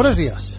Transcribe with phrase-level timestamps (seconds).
[0.00, 0.56] Buenos días.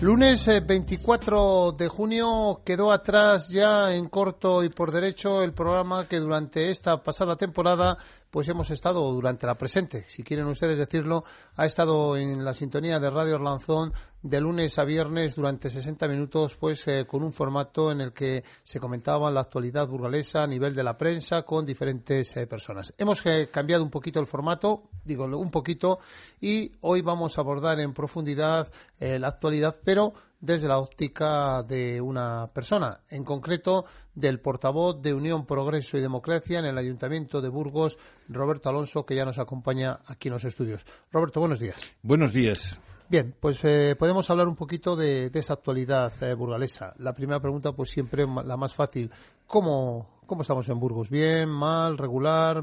[0.00, 6.06] Lunes eh, 24 de junio quedó atrás ya en corto y por derecho el programa
[6.06, 7.98] que durante esta pasada temporada
[8.30, 11.24] pues hemos estado durante la presente, si quieren ustedes decirlo,
[11.56, 16.54] ha estado en la sintonía de Radio Orlanzón de lunes a viernes durante 60 minutos,
[16.54, 20.74] pues eh, con un formato en el que se comentaba la actualidad burgalesa a nivel
[20.74, 22.94] de la prensa con diferentes eh, personas.
[22.96, 25.98] Hemos eh, cambiado un poquito el formato, digo un poquito,
[26.40, 32.00] y hoy vamos a abordar en profundidad eh, la actualidad, pero desde la óptica de
[32.00, 37.48] una persona, en concreto del portavoz de Unión, Progreso y Democracia en el Ayuntamiento de
[37.48, 37.96] Burgos,
[38.28, 40.84] Roberto Alonso, que ya nos acompaña aquí en los estudios.
[41.12, 41.92] Roberto, buenos días.
[42.02, 42.78] Buenos días.
[43.12, 46.94] Bien, pues eh, podemos hablar un poquito de, esa actualidad eh, burgalesa.
[46.96, 49.10] La primera pregunta, pues siempre la más fácil.
[49.46, 51.10] ¿Cómo, ¿Cómo estamos en Burgos?
[51.10, 52.62] ¿Bien, mal, regular?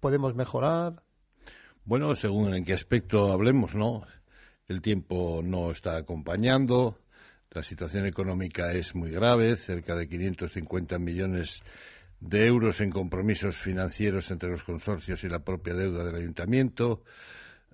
[0.00, 1.04] ¿Podemos mejorar?
[1.84, 4.02] Bueno, según en qué aspecto hablemos, ¿no?
[4.66, 6.98] El tiempo no está acompañando,
[7.52, 11.62] la situación económica es muy grave, cerca de 550 millones
[12.18, 17.04] de euros en compromisos financieros entre los consorcios y la propia deuda del ayuntamiento.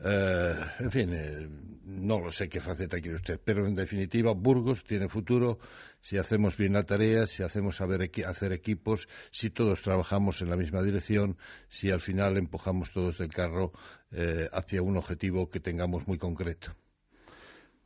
[0.04, 1.48] Eh, en fin, eh,
[1.84, 5.58] no lo sé qué faceta quiere usted, pero en definitiva, Burgos tiene futuro
[6.00, 10.50] si hacemos bien la tarea, si hacemos saber equi- hacer equipos, si todos trabajamos en
[10.50, 11.36] la misma dirección,
[11.68, 13.72] si al final empujamos todos del carro
[14.10, 16.74] eh, hacia un objetivo que tengamos muy concreto.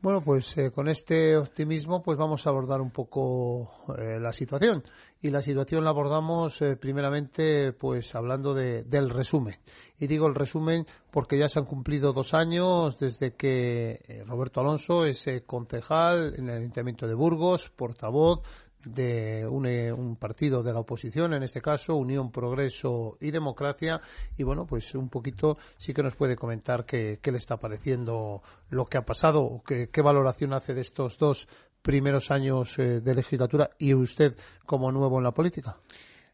[0.03, 4.83] Bueno, pues eh, con este optimismo pues vamos a abordar un poco eh, la situación.
[5.23, 9.57] Y la situación la abordamos eh, primeramente pues hablando de- del resumen.
[9.99, 15.07] Y digo el resumen porque ya se han cumplido dos años desde que Roberto Alonso
[15.07, 18.43] es concejal en el Ayuntamiento de Burgos, portavoz
[18.87, 24.01] de un, un partido de la oposición, en este caso Unión, Progreso y Democracia.
[24.39, 28.43] Y bueno, pues un poquito sí que nos puede comentar qué, qué le está pareciendo
[28.71, 31.49] lo que ha pasado, qué, qué valoración hace de estos dos
[31.83, 35.77] primeros años eh, de legislatura y usted como nuevo en la política.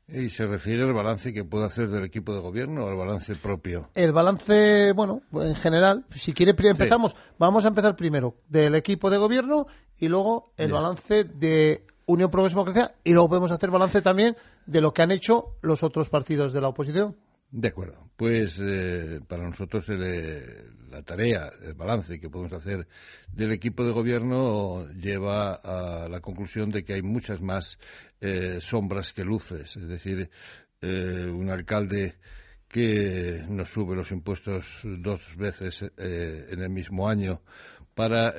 [0.09, 3.37] ¿Y se refiere al balance que puede hacer del equipo de gobierno o al balance
[3.37, 3.89] propio?
[3.95, 9.19] El balance, bueno, en general, si quiere empezamos, vamos a empezar primero del equipo de
[9.19, 9.67] gobierno
[9.99, 14.37] y luego el balance de Unión Progreso Democracia y luego podemos hacer balance también
[14.67, 17.17] de lo que han hecho los otros partidos de la oposición.
[17.51, 18.09] De acuerdo.
[18.17, 22.87] Pues eh, para nosotros el, eh, la tarea, el balance que podemos hacer
[23.33, 27.79] del equipo de gobierno lleva a la conclusión de que hay muchas más
[28.21, 29.77] eh, sombras que luces.
[29.77, 30.31] Es decir,
[30.81, 32.17] eh, un alcalde
[32.69, 37.43] que nos sube los impuestos dos veces eh, en el mismo año
[37.95, 38.35] para,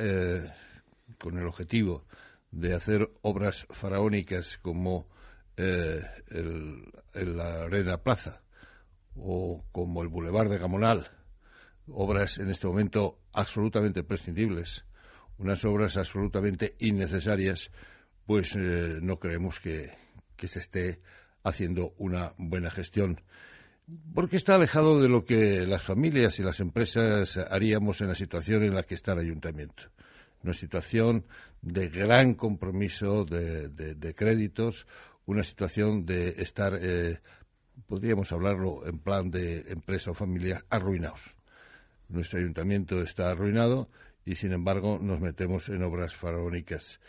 [1.19, 2.05] con el objetivo
[2.53, 5.07] de hacer obras faraónicas como
[5.57, 8.41] eh, el, Arena Plaza
[9.15, 11.09] o como el Boulevard de Gamonal,
[11.87, 14.85] obras en este momento absolutamente prescindibles,
[15.37, 17.71] unas obras absolutamente innecesarias,
[18.25, 19.91] pues eh, no creemos que
[20.43, 21.01] se esté
[21.43, 23.21] haciendo una buena gestión.
[24.13, 28.63] Porque está alejado de lo que las familias y las empresas haríamos en la situación
[28.63, 29.83] en la que está el ayuntamiento.
[30.43, 31.25] Una situación
[31.61, 34.85] de gran compromiso de, de- créditos,
[35.25, 37.21] una situación de estar, eh,
[37.87, 41.35] podríamos hablarlo en plan de empresa o familia, arruinados.
[42.09, 43.89] Nuestro ayuntamiento está arruinado
[44.25, 46.99] y, sin embargo, nos metemos en obras faraónicas.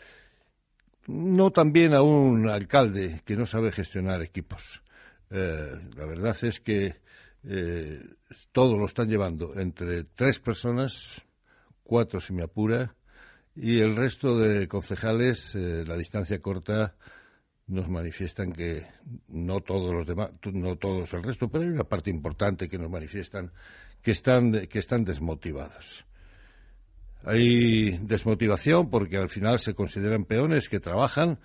[1.07, 4.81] No también a un alcalde que no sabe gestionar equipos.
[5.29, 6.95] Eh, la verdad es que
[7.43, 8.01] eh,
[8.51, 11.21] todo lo están llevando entre tres personas,
[11.83, 12.95] cuatro si me apura,
[13.55, 16.95] y el resto de concejales, eh, la distancia corta,
[17.67, 18.85] nos manifiestan que
[19.27, 22.91] no todos los demás, no todos el resto, pero hay una parte importante que nos
[22.91, 23.51] manifiestan
[24.01, 26.05] que están, que están desmotivados.
[27.23, 31.39] Hay desmotivación porque al final se consideran peones que trabajan,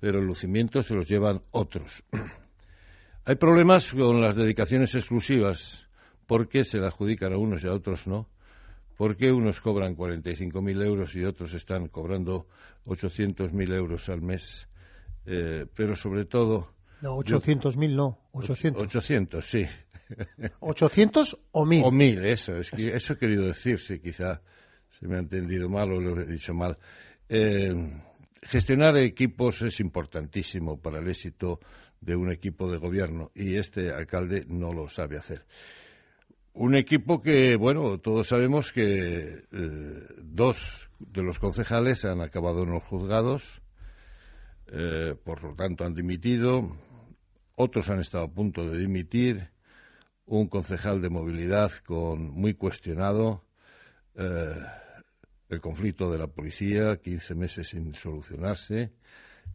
[0.00, 2.04] pero el lucimiento se los llevan otros.
[3.24, 5.88] Hay problemas con las dedicaciones exclusivas
[6.26, 8.28] porque se le adjudican a unos y a otros no.
[8.96, 12.46] Porque unos cobran 45.000 euros y otros están cobrando
[12.86, 14.68] 800.000 euros al mes.
[15.26, 16.74] Eh, pero sobre todo.
[17.00, 18.82] No, 800.000 no, 800.
[18.84, 19.66] 800, sí.
[20.60, 21.84] 800 o 1000.
[21.84, 24.40] O 1000, eso, es que eso he querido decir, sí, quizá
[24.90, 26.78] se me ha entendido mal o lo he dicho mal.
[27.28, 27.74] Eh,
[28.42, 31.60] gestionar equipos es importantísimo para el éxito
[32.00, 35.46] de un equipo de gobierno y este alcalde no lo sabe hacer.
[36.56, 42.70] Un equipo que, bueno, todos sabemos que eh, dos de los concejales han acabado en
[42.70, 43.60] los juzgados,
[44.68, 46.76] eh, por lo tanto han dimitido,
[47.56, 49.50] otros han estado a punto de dimitir,
[50.26, 53.42] un concejal de movilidad con muy cuestionado,
[54.14, 54.54] eh,
[55.48, 58.92] el conflicto de la policía, 15 meses sin solucionarse,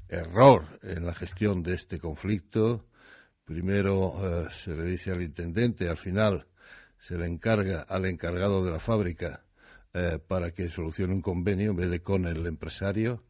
[0.09, 2.87] error en la gestión de este conflicto.
[3.45, 6.45] Primero se le dice al intendente, al final
[6.99, 9.43] se le encarga al encargado de la fábrica
[9.93, 13.23] eh, para que solucione un convenio en vez de con el empresario.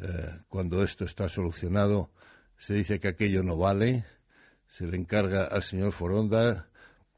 [0.00, 2.10] Eh, cuando esto está solucionado,
[2.58, 4.04] se dice que aquello no vale.
[4.66, 6.68] Se le encarga al señor Foronda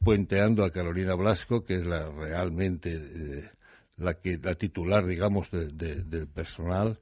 [0.02, 3.50] puenteando a Carolina Blasco, que es la realmente
[3.96, 7.00] la que la titular, digamos, del personal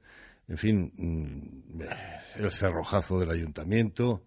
[0.49, 1.81] en fin, mm,
[2.43, 4.23] el cerrojazo del ayuntamiento.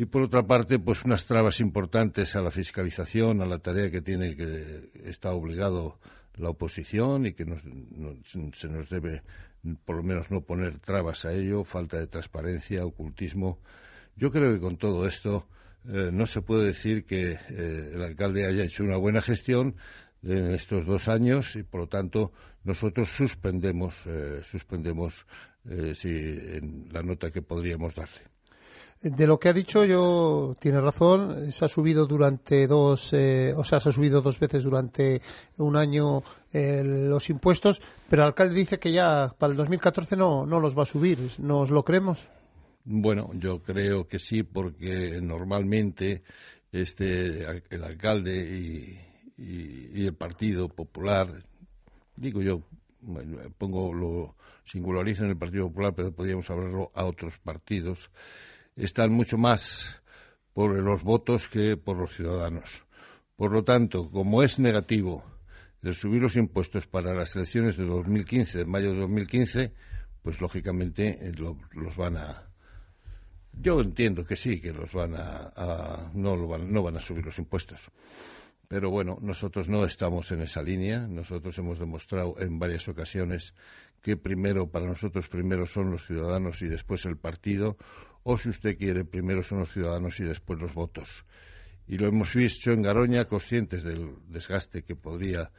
[0.00, 4.00] Y por otra parte, pues unas trabas importantes a la fiscalización, a la tarea que
[4.00, 5.98] tiene que está obligado
[6.36, 7.44] la oposición y que
[8.54, 9.22] se nos debe,
[9.84, 13.58] por lo menos, no poner trabas a ello, falta de transparencia, ocultismo.
[14.14, 15.48] Yo creo que con todo esto
[15.84, 19.74] eh, no se puede decir que eh, el alcalde haya hecho una buena gestión
[20.22, 25.26] en estos dos años y, por lo tanto, nosotros suspendemos, eh, suspendemos
[25.64, 28.37] en la nota que podríamos darle.
[29.00, 31.52] De lo que ha dicho, yo tiene razón.
[31.52, 35.22] Se ha subido durante dos, eh, o sea, se ha subido dos veces durante
[35.58, 36.22] un año
[36.52, 40.82] los impuestos, pero el alcalde dice que ya para el 2014 no, no los va
[40.82, 41.18] a subir.
[41.38, 42.28] ¿Nos lo creemos?
[42.84, 46.22] Bueno, yo creo que sí, porque normalmente
[46.72, 48.98] este el alcalde y,
[49.36, 51.44] y el Partido Popular
[52.20, 52.62] digo yo,
[53.58, 54.34] pongo lo
[54.64, 58.10] singularizo en el Partido Popular, pero podríamos hablarlo a otros partidos,
[58.78, 60.00] están mucho más
[60.52, 62.84] por los votos que por los ciudadanos.
[63.36, 65.24] Por lo tanto, como es negativo
[65.82, 69.72] el subir los impuestos para las elecciones de 2015, de mayo de 2015,
[70.22, 71.32] pues lógicamente eh,
[71.72, 72.50] los van a.
[73.52, 77.24] Yo entiendo que sí, que los van a, no, lo van, no van a subir
[77.24, 77.90] los impuestos.
[78.68, 81.06] Pero bueno, nosotros no estamos en esa línea.
[81.08, 83.54] Nosotros hemos demostrado en varias ocasiones
[84.02, 87.76] que primero, para nosotros, primero son los ciudadanos y después el partido,
[88.30, 91.24] o si usted quiere, primero son los ciudadanos y después los votos.
[91.86, 95.50] Y lo hemos visto en Garoña, conscientes del desgaste que podría,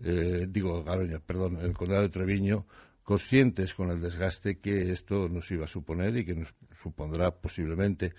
[0.00, 2.66] eh, digo Garoña, perdón, en el condado de Treviño,
[3.02, 8.12] conscientes con el desgaste que esto nos iba a suponer y que nos supondrá posiblemente.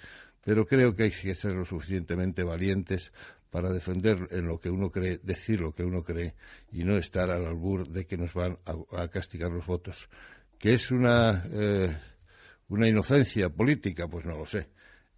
[0.43, 3.13] Pero creo que hay que ser lo suficientemente valientes
[3.51, 6.33] para defender en lo que uno cree, decir lo que uno cree
[6.71, 10.09] y no estar al albur de que nos van a, castigar los votos.
[10.57, 11.95] ¿Que es una, eh,
[12.69, 14.07] una inocencia política?
[14.07, 14.69] Pues no lo sé.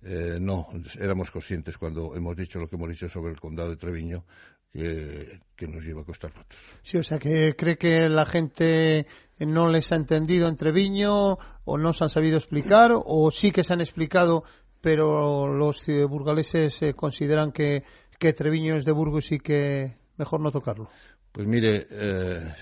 [0.04, 0.68] Eh, no,
[1.00, 4.26] éramos conscientes cuando hemos dicho lo que hemos dicho sobre el condado de Treviño,
[4.74, 6.58] que, que, nos iba a costar votos.
[6.82, 9.06] Sí, o sea, que cree que la gente
[9.40, 13.64] no les ha entendido en Treviño o no se han sabido explicar o sí que
[13.64, 14.44] se han explicado,
[14.80, 17.84] pero los burgaleses eh, consideran que
[18.22, 20.88] que Treviño es de Burgos y que mejor no tocarlo?
[21.32, 22.54] Pues mire, eh,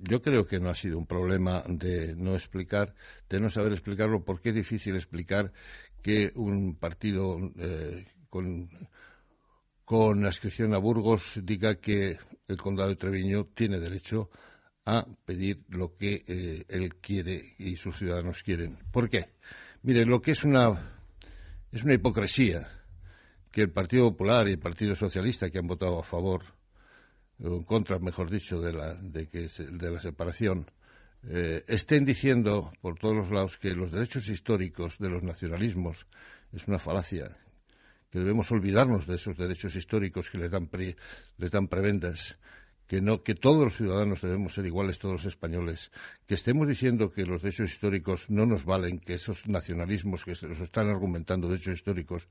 [0.00, 2.94] yo creo que no ha sido un problema de no explicar,
[3.28, 5.52] de no saber explicarlo, porque es difícil explicar
[6.02, 8.70] que un partido eh, con,
[9.84, 14.30] con inscripción a Burgos diga que el condado de Treviño tiene derecho
[14.86, 18.78] a pedir lo que eh, él quiere y sus ciudadanos quieren.
[18.90, 19.30] ¿Por qué?
[19.82, 20.96] Mire, lo que es una
[21.70, 22.68] es una hipocresía
[23.52, 26.42] que el Partido Popular y el Partido Socialista, que han votado a favor,
[27.42, 30.70] o en contra, mejor dicho, de la, de que de la separación,
[31.28, 36.06] eh, estén diciendo por todos los lados que los derechos históricos de los nacionalismos
[36.52, 37.36] es una falacia,
[38.10, 40.68] que debemos olvidarnos de esos derechos históricos que les dan,
[41.38, 42.36] les dan prebendas,
[42.90, 45.92] que no que todos los ciudadanos debemos ser iguales todos los españoles
[46.26, 50.48] que estemos diciendo que los derechos históricos no nos valen que esos nacionalismos que se
[50.48, 52.28] los están argumentando derechos históricos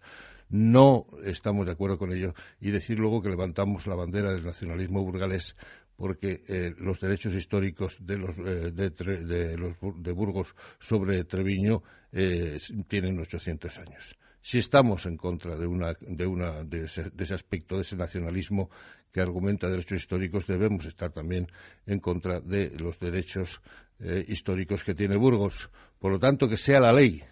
[0.49, 5.01] no estamos de acuerdo con ello y decir luego que levantamos la bandera del nacionalismo
[5.01, 5.55] burgalés
[5.95, 12.57] porque eh, los derechos históricos de los eh, de, los de Burgos sobre Treviño eh,
[12.89, 14.19] tienen 800 años.
[14.41, 18.69] Si estamos en contra de, una, de, una, de, ese, aspecto, de ese nacionalismo
[19.11, 21.47] que argumenta derechos históricos, debemos estar también
[21.85, 23.61] en contra de los derechos
[23.99, 25.69] eh, históricos que tiene Burgos.
[25.99, 27.23] Por lo tanto, que sea la ley,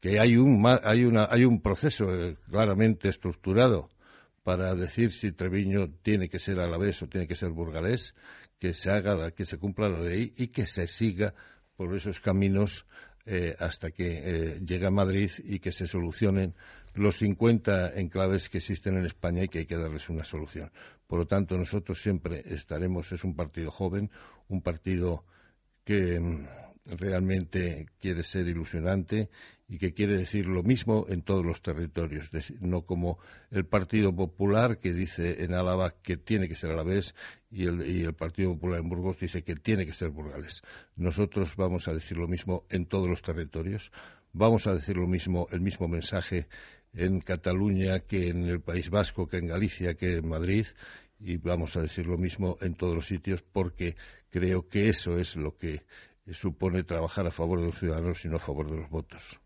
[0.00, 3.90] que hay un, hay una, hay un proceso eh, claramente estructurado
[4.42, 8.14] para decir si Treviño tiene que ser alavés o tiene que ser burgalés,
[8.58, 11.34] que se haga, que se cumpla la ley y que se siga
[11.76, 12.86] por esos caminos
[13.24, 16.54] eh, hasta que llegue a Madrid y que se solucionen
[16.94, 20.70] los 50 enclaves que existen en España y que hay que darles una solución.
[21.06, 24.10] Por lo tanto, nosotros siempre estaremos, es un partido joven,
[24.48, 25.24] un partido
[25.84, 26.46] que mm,
[26.86, 29.30] realmente quiere ser ilusionante
[29.68, 32.30] y que quiere decir lo mismo en todos los territorios,
[32.60, 33.18] no como
[33.50, 37.14] el Partido Popular que dice en Álava que tiene que ser Alavés
[37.50, 40.62] y el, y el Partido Popular en Burgos dice que tiene que ser Burgales.
[40.96, 43.90] Nosotros vamos a decir lo mismo en todos los territorios,
[44.32, 46.48] vamos a decir lo mismo, el mismo mensaje
[46.94, 50.66] en Cataluña que en el País Vasco, que en Galicia, que en Madrid,
[51.18, 53.96] y vamos a decir lo mismo en todos los sitios porque
[54.30, 55.82] creo que eso es lo que
[56.32, 59.38] supone trabajar a favor de los ciudadanos y no a favor de los votos.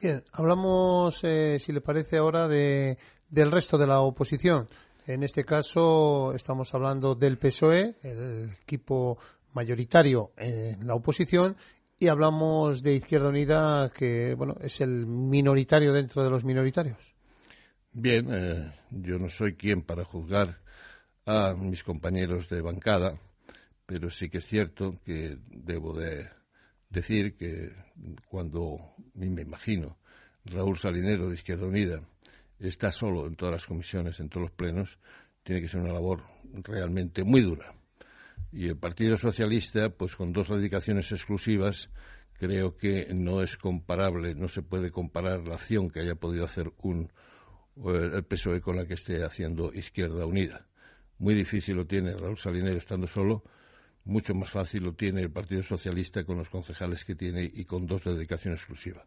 [0.00, 4.68] Bien, hablamos, eh, si le parece ahora, de, del resto de la oposición.
[5.06, 9.18] En este caso estamos hablando del PSOE, el equipo
[9.54, 11.56] mayoritario en la oposición,
[11.98, 17.14] y hablamos de Izquierda Unida, que bueno es el minoritario dentro de los minoritarios.
[17.92, 20.60] Bien, eh, yo no soy quien para juzgar
[21.26, 23.18] a mis compañeros de bancada,
[23.86, 26.28] pero sí que es cierto que debo de
[26.88, 27.72] decir que
[28.28, 29.98] cuando, me imagino,
[30.44, 32.00] Raúl Salinero de Izquierda Unida
[32.58, 34.98] está solo en todas las comisiones, en todos los plenos,
[35.42, 36.22] tiene que ser una labor
[36.62, 37.74] realmente muy dura.
[38.52, 41.90] Y el Partido Socialista, pues con dos dedicaciones exclusivas,
[42.34, 46.72] creo que no es comparable, no se puede comparar la acción que haya podido hacer
[46.78, 47.12] un,
[47.84, 50.66] el PSOE con la que esté haciendo Izquierda Unida.
[51.18, 53.42] Muy difícil lo tiene Raúl Salinero estando solo,
[54.04, 57.86] mucho más fácil lo tiene el Partido Socialista con los concejales que tiene y con
[57.86, 59.04] dos dedicación exclusiva.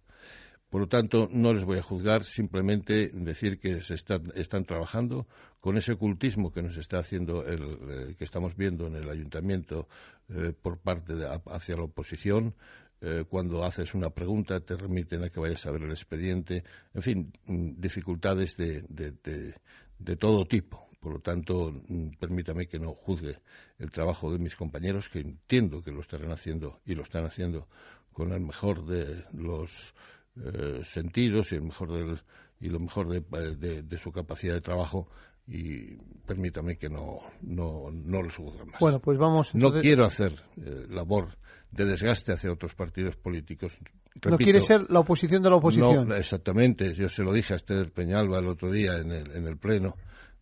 [0.71, 5.27] Por lo tanto, no les voy a juzgar, simplemente decir que se están trabajando
[5.59, 9.89] con ese ocultismo que nos está haciendo, el, eh, que estamos viendo en el ayuntamiento
[10.29, 12.55] eh, por parte de, hacia la oposición.
[13.01, 16.63] Eh, cuando haces una pregunta te remiten a que vayas a ver el expediente.
[16.93, 20.87] En fin, mm, dificultades de, de todo tipo.
[21.01, 23.39] Por lo tanto, mm, permítame que no juzgue
[23.77, 27.67] el trabajo de mis compañeros, que entiendo que lo estarán haciendo y lo están haciendo
[28.13, 29.93] con el mejor de los
[30.37, 32.21] eh, sentidos y el mejor del,
[32.61, 35.07] y lo mejor de, su capacidad de trabajo
[35.47, 35.95] y
[36.25, 38.79] permítame que no no no los juzgue más.
[38.79, 39.53] Bueno, pues vamos.
[39.55, 41.37] No quiero hacer eh, labor
[41.71, 43.77] de desgaste hacia otros partidos políticos.
[44.23, 46.07] no quiere ser la oposición de la oposición.
[46.07, 46.93] No, exactamente.
[46.93, 49.95] Yo se lo dije a Esther Peñalba el otro día en el, en el pleno.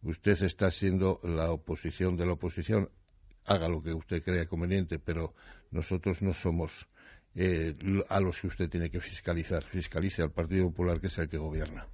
[0.04, 2.90] Usted está siendo la oposición de la oposición.
[3.46, 5.34] Haga lo que usted crea conveniente, pero
[5.72, 6.88] nosotros no somos
[7.36, 7.76] eh,
[8.10, 9.64] a los que usted tiene que fiscalizar.
[9.64, 11.88] Fiscalice al Partido Popular, que es el que gobierna.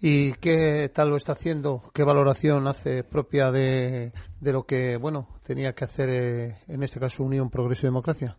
[0.00, 1.90] ¿Y qué tal lo está haciendo?
[1.94, 7.00] ¿Qué valoración hace propia de, de lo que, bueno, tenía que hacer eh, en este
[7.00, 8.36] caso Unión, Progreso y Democracia?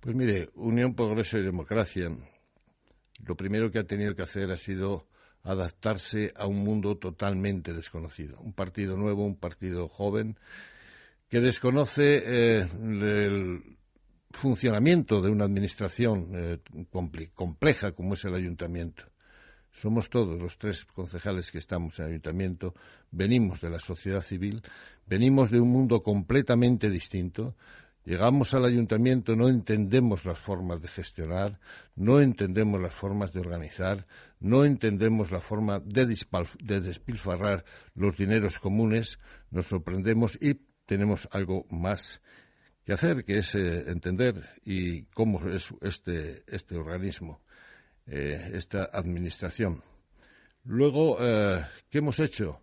[0.00, 2.10] Pues mire, Unión, Progreso y Democracia,
[3.26, 5.06] lo primero que ha tenido que hacer ha sido
[5.42, 8.40] adaptarse a un mundo totalmente desconocido.
[8.40, 10.38] Un partido nuevo, un partido joven,
[11.28, 13.76] que desconoce eh, el,
[14.32, 16.58] funcionamiento de una administración eh,
[17.34, 19.04] compleja como es el ayuntamiento.
[19.72, 22.74] Somos todos los tres concejales que estamos en el ayuntamiento,
[23.10, 24.62] venimos de la sociedad civil,
[25.06, 27.56] venimos de un mundo completamente distinto.
[28.04, 31.60] Llegamos al ayuntamiento, no entendemos las formas de gestionar,
[31.94, 34.06] no entendemos las formas de organizar,
[34.40, 39.20] no entendemos la forma de, de despilfarrar los dineros comunes,
[39.50, 42.20] nos sorprendemos y tenemos algo más
[42.84, 47.40] que hacer, que es eh, entender y cómo es este, este organismo,
[48.06, 49.82] eh, esta administración.
[50.64, 52.60] Luego, eh, ¿qué hemos hecho?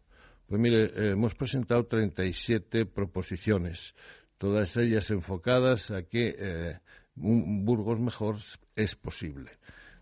[0.48, 3.94] Pues mire, hemos presentado 37 proposiciones,
[4.38, 6.80] todas ellas enfocadas a que
[7.16, 8.38] un Burgos mejor
[8.76, 9.52] es posible.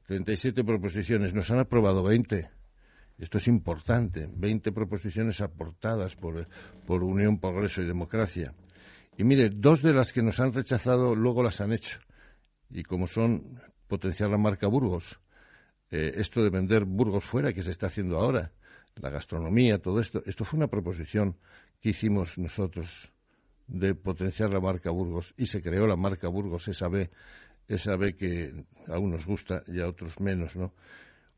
[0.05, 2.49] 37 proposiciones, nos han aprobado 20.
[3.17, 6.47] Esto es importante, 20 proposiciones aportadas por,
[6.85, 8.53] por Unión, Progreso y Democracia.
[9.17, 11.99] Y mire, dos de las que nos han rechazado luego las han hecho.
[12.69, 15.19] Y como son potenciar la marca Burgos,
[15.89, 18.51] eh, esto de vender Burgos fuera que se está haciendo ahora,
[18.95, 21.35] la gastronomía, todo esto, esto fue una proposición
[21.81, 23.11] que hicimos nosotros
[23.65, 27.09] de potenciar la marca Burgos y se creó la marca Burgos, esa B,
[27.67, 30.73] esa B que a unos gusta y a otros menos, ¿no?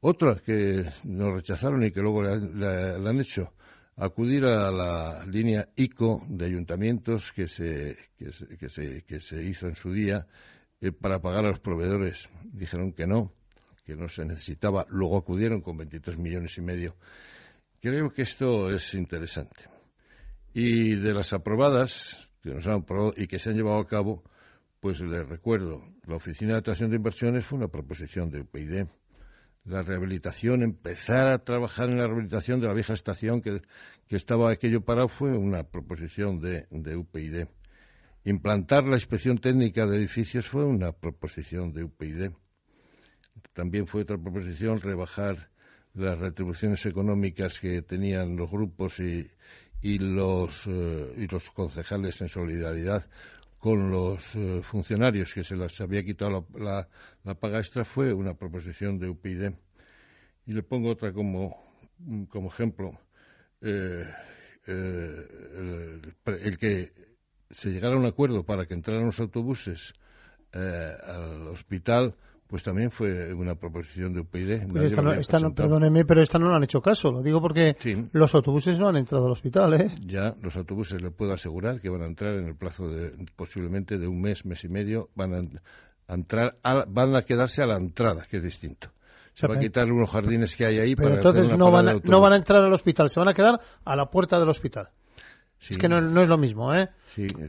[0.01, 3.53] Otra que nos rechazaron y que luego la han hecho
[3.99, 8.31] acudir a la línea ICO de ayuntamientos que se, que
[8.69, 10.25] se, que se, hizo en su día
[10.81, 12.29] eh, para pagar a los proveedores.
[12.45, 13.33] Dijeron que no,
[13.85, 14.85] que no se necesitaba.
[14.89, 16.95] Luego acudieron con 23 millones y medio.
[17.81, 19.65] Creo que esto es interesante.
[20.53, 24.23] Y de las aprobadas, que nos han aprobado y que se han llevado a cabo,
[24.79, 28.87] pues les recuerdo, la Oficina de Atracción de Inversiones fue una proposición de UPyD.
[29.69, 33.61] La rehabilitación, empezar a trabajar en la rehabilitación de la vieja estación que,
[34.07, 37.45] que estaba aquello parado, fue una proposición de, de UPyD.
[38.25, 42.31] Implantar la inspección técnica de edificios fue una proposición de UPyD.
[43.53, 45.51] También fue otra proposición rebajar
[45.93, 49.29] las retribuciones económicas que tenían los grupos y,
[49.83, 53.07] y los, eh, y los concejales en solidaridad
[53.59, 56.87] con los eh, funcionarios que se les había quitado la,
[57.23, 59.51] la, paga extra fue una proposición de UPyD.
[60.45, 61.57] Y le pongo otra como,
[62.29, 62.99] como ejemplo.
[63.61, 64.05] Eh,
[64.65, 66.93] el, el, que
[67.49, 69.93] se llegara a un acuerdo para que entraran los autobuses
[70.51, 72.15] al hospital
[72.49, 74.71] pues también fue una proposición de UPyD.
[74.71, 77.11] Pues esta no, esta no, perdóneme, pero esta no le han hecho caso.
[77.11, 77.75] Lo digo porque
[78.11, 79.91] los autobuses no han entrado al hospital, ¿eh?
[80.03, 83.99] Ya, los autobuses le puedo asegurar que van a entrar en el plazo de posiblemente
[83.99, 85.09] de un mes, mes y medio.
[85.13, 88.89] Van a, entrar, van a quedarse a la entrada, que es distinto.
[89.35, 92.19] Se va a quitar unos jardines que hay ahí pero entonces no van, a, no
[92.19, 94.89] van a entrar al hospital, se van a quedar a la puerta del hospital.
[95.67, 96.89] Es que no, no, es lo mismo, ¿eh?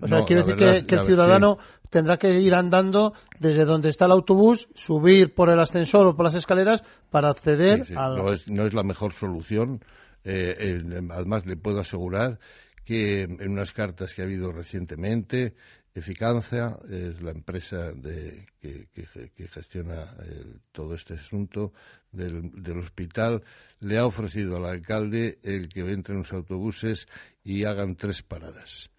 [0.00, 1.58] o sea, quiere decir que, el ciudadano
[1.90, 6.24] tendrá que ir andando desde donde está el autobús, subir por el ascensor o por
[6.24, 8.16] las escaleras para acceder al...
[8.16, 9.82] No es, no es la mejor solución.
[10.24, 12.38] Eh, además, le puedo asegurar
[12.84, 15.54] que en unas cartas que ha habido recientemente,
[15.94, 20.14] Eficacia es la empresa de, que, gestiona
[20.70, 21.72] todo este asunto
[22.12, 23.42] del, del, hospital,
[23.80, 27.08] le ha ofrecido al alcalde el que entren los autobuses
[27.42, 28.90] y hagan tres paradas.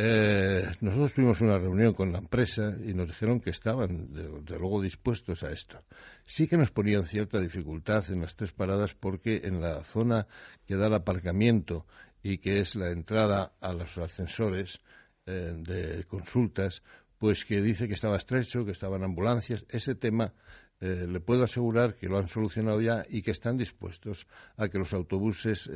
[0.00, 4.80] Eh, nosotros tuvimos una reunión con la empresa y nos dijeron que estaban, de, luego,
[4.80, 5.82] dispuestos a esto.
[6.24, 10.28] Sí que nos ponían cierta dificultad en las tres paradas porque en la zona
[10.66, 11.84] que da el aparcamiento
[12.22, 14.80] y que es la entrada a los ascensores
[15.28, 16.82] eh, de consultas,
[17.18, 19.66] pues que dice que estaba estrecho, que estaban ambulancias.
[19.68, 20.32] Ese tema
[20.80, 24.26] eh, le puedo asegurar que lo han solucionado ya y que están dispuestos
[24.56, 25.68] a que los autobuses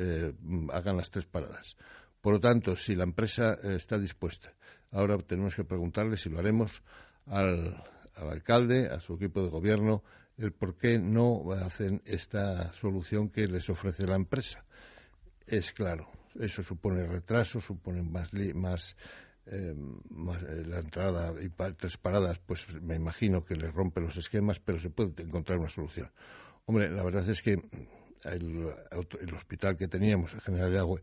[0.72, 1.76] hagan las tres paradas.
[2.22, 4.54] Por lo tanto, si la empresa eh, está dispuesta,
[4.92, 6.80] ahora tenemos que preguntarle si lo haremos
[7.26, 7.82] al,
[8.14, 10.04] alcalde, a su equipo de gobierno,
[10.38, 14.64] el por qué no hacen esta solución que les ofrece la empresa.
[15.48, 18.96] Es claro, eso supone retraso, supone más, más,
[19.46, 24.60] eh, eh, la entrada y tres paradas, pues me imagino que les rompe los esquemas,
[24.60, 26.10] pero se puede encontrar una solución.
[26.66, 27.60] Hombre, la verdad es que
[28.24, 28.72] el,
[29.20, 31.00] el hospital que teníamos, el General de Agua,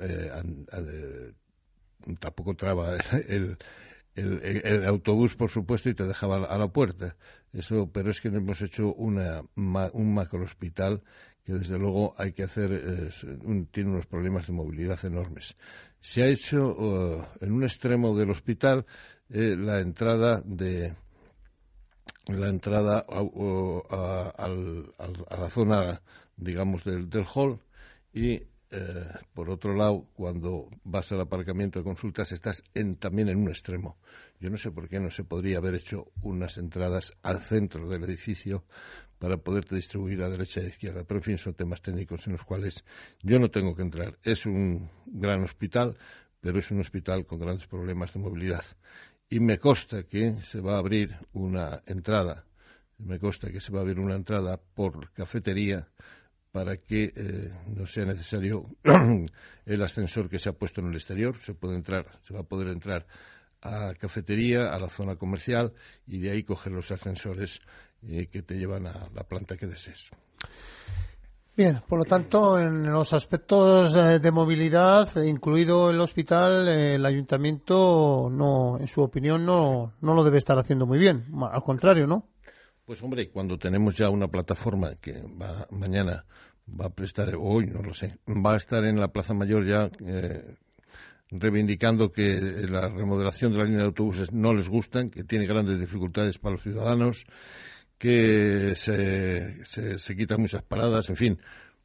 [0.00, 1.32] eh,
[2.20, 2.96] tampoco traba
[3.28, 3.56] el,
[4.86, 7.16] autobús, por supuesto, y te dejaba a la puerta.
[7.52, 11.02] Eso, pero es que hemos hecho una, un macro hospital
[11.44, 13.10] que desde luego hay que hacer,
[13.70, 15.56] tiene unos problemas de movilidad enormes.
[16.00, 18.86] Se ha hecho uh, en un extremo del hospital
[19.30, 20.94] eh, la entrada de
[22.28, 24.48] la entrada a, a,
[25.38, 26.02] la zona,
[26.36, 27.58] digamos, del, del hall
[28.12, 33.38] y eh, por otro lado, cuando vas al aparcamiento de consultas, estás en, también en
[33.38, 33.96] un extremo.
[34.40, 38.04] Yo no sé por qué no se podría haber hecho unas entradas al centro del
[38.04, 38.64] edificio
[39.18, 41.04] para poderte distribuir a derecha e izquierda.
[41.04, 42.84] Pero, en fin, son temas técnicos en los cuales
[43.22, 44.18] yo no tengo que entrar.
[44.22, 45.96] Es un gran hospital,
[46.40, 48.64] pero es un hospital con grandes problemas de movilidad.
[49.28, 52.46] Y me consta que se va a abrir una entrada,
[52.98, 55.88] me consta que se va a abrir una entrada por cafetería
[56.50, 58.66] para que eh, no sea necesario
[59.66, 61.36] el ascensor que se ha puesto en el exterior.
[61.42, 63.06] Se puede entrar, se va a poder entrar
[63.60, 65.72] a cafetería, a la zona comercial
[66.06, 67.60] y de ahí coger los ascensores
[68.06, 70.10] eh, que te llevan a la planta que desees.
[71.56, 78.28] Bien, por lo tanto, en los aspectos eh, de movilidad, incluido el hospital, el ayuntamiento,
[78.30, 81.26] no, en su opinión, no, no lo debe estar haciendo muy bien.
[81.50, 82.28] Al contrario, ¿no?
[82.84, 86.24] Pues hombre, cuando tenemos ya una plataforma que va mañana
[86.68, 89.90] va a prestar, hoy no lo sé, va a estar en la Plaza Mayor ya
[90.06, 90.54] eh,
[91.30, 95.78] reivindicando que la remodelación de la línea de autobuses no les gustan, que tiene grandes
[95.78, 97.24] dificultades para los ciudadanos,
[97.98, 101.38] que se, se, quitan muchas paradas, en fin.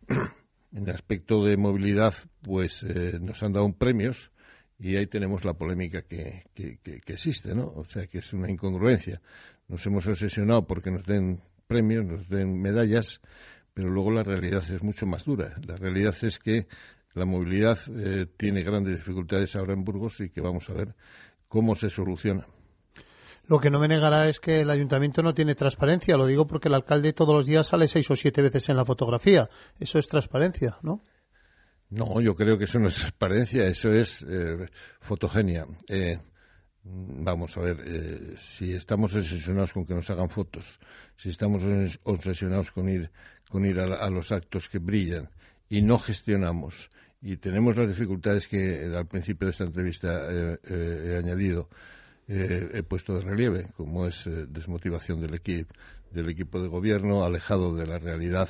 [0.75, 4.31] En aspecto de movilidad, pues eh, nos han dado premios
[4.79, 7.71] y ahí tenemos la polémica que, que, que, existe, ¿no?
[7.75, 9.21] O sea, que es una incongruencia
[9.67, 13.21] nos hemos obsesionado porque nos den premios, nos den medallas,
[13.73, 15.55] pero luego la realidad es mucho más dura.
[15.65, 16.67] La realidad es que
[17.13, 20.95] la movilidad eh, tiene grandes dificultades ahora en Burgos y que vamos a ver
[21.47, 22.47] cómo se soluciona.
[23.45, 26.15] Lo que no me negará es que el ayuntamiento no tiene transparencia.
[26.15, 28.85] Lo digo porque el alcalde todos los días sale seis o siete veces en la
[28.85, 29.49] fotografía.
[29.77, 31.01] Eso es transparencia, ¿no?
[31.89, 34.65] No, yo creo que eso no es transparencia, eso es eh,
[35.01, 35.67] fotogenia.
[35.87, 36.17] Eh,
[36.83, 40.79] vamos a ver, eh, si estamos obsesionados con que nos hagan fotos,
[41.17, 41.61] si estamos
[42.03, 43.11] obsesionados con ir,
[43.49, 45.29] con ir a, los actos que brillan
[45.69, 46.89] y no gestionamos
[47.21, 51.69] y tenemos las dificultades que al principio de esta entrevista he añadido,
[52.27, 55.73] he puesto de relieve, como es desmotivación del equipo,
[56.11, 58.49] del equipo de gobierno, alejado de la realidad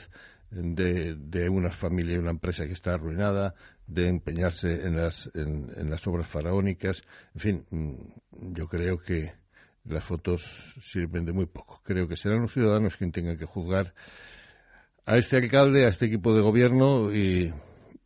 [0.52, 3.56] de, de una familia y una empresa que está arruinada,
[3.88, 7.04] de empeñarse en las, en, las obras faraónicas.
[7.36, 9.34] En fin, mm, yo creo que
[9.86, 11.82] las fotos sirven de muy poco.
[11.84, 13.94] Creo que serán los ciudadanos quienes tengan que juzgar
[15.06, 17.54] a este alcalde, a este equipo de gobierno y,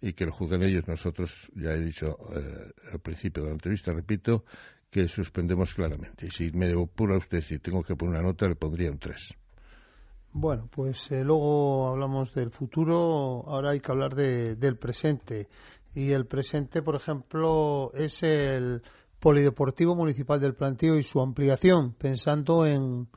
[0.01, 0.87] y que lo juzguen ellos.
[0.87, 4.45] Nosotros, ya he dicho eh, al principio de la entrevista, repito,
[4.89, 6.27] que suspendemos claramente.
[6.27, 9.35] Y si me apura usted, si tengo que poner una nota, le pondría un 3.
[10.33, 15.47] Bueno, pues eh, luego hablamos del futuro, ahora hay que hablar de, del presente.
[15.95, 18.83] Y el presente, por ejemplo, es el
[19.19, 23.07] Polideportivo Municipal del Plantío y su ampliación, pensando en,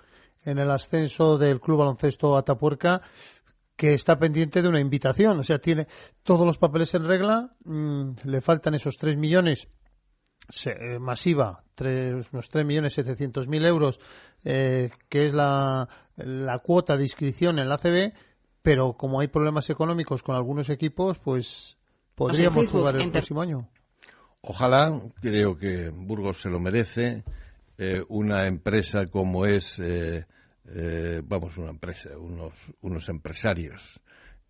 [0.45, 3.03] en el ascenso del Club Baloncesto Atapuerca,
[3.77, 5.39] que está pendiente de una invitación.
[5.39, 5.87] O sea, tiene
[6.23, 9.69] todos los papeles en regla, mm, le faltan esos tres millones
[11.01, 14.01] masiva, tres, unos 3.700.000 euros,
[14.45, 18.13] eh, que es la, la cuota de inscripción en la CB,
[18.63, 21.77] pero como hay problemas económicos con algunos equipos, pues
[22.15, 23.69] podríamos jugar el próximo año.
[24.43, 27.25] Ojalá, creo que Burgos se lo merece.
[27.79, 29.81] Eh, una empresa como es,
[31.25, 34.01] vamos, una empresa, unos, unos empresarios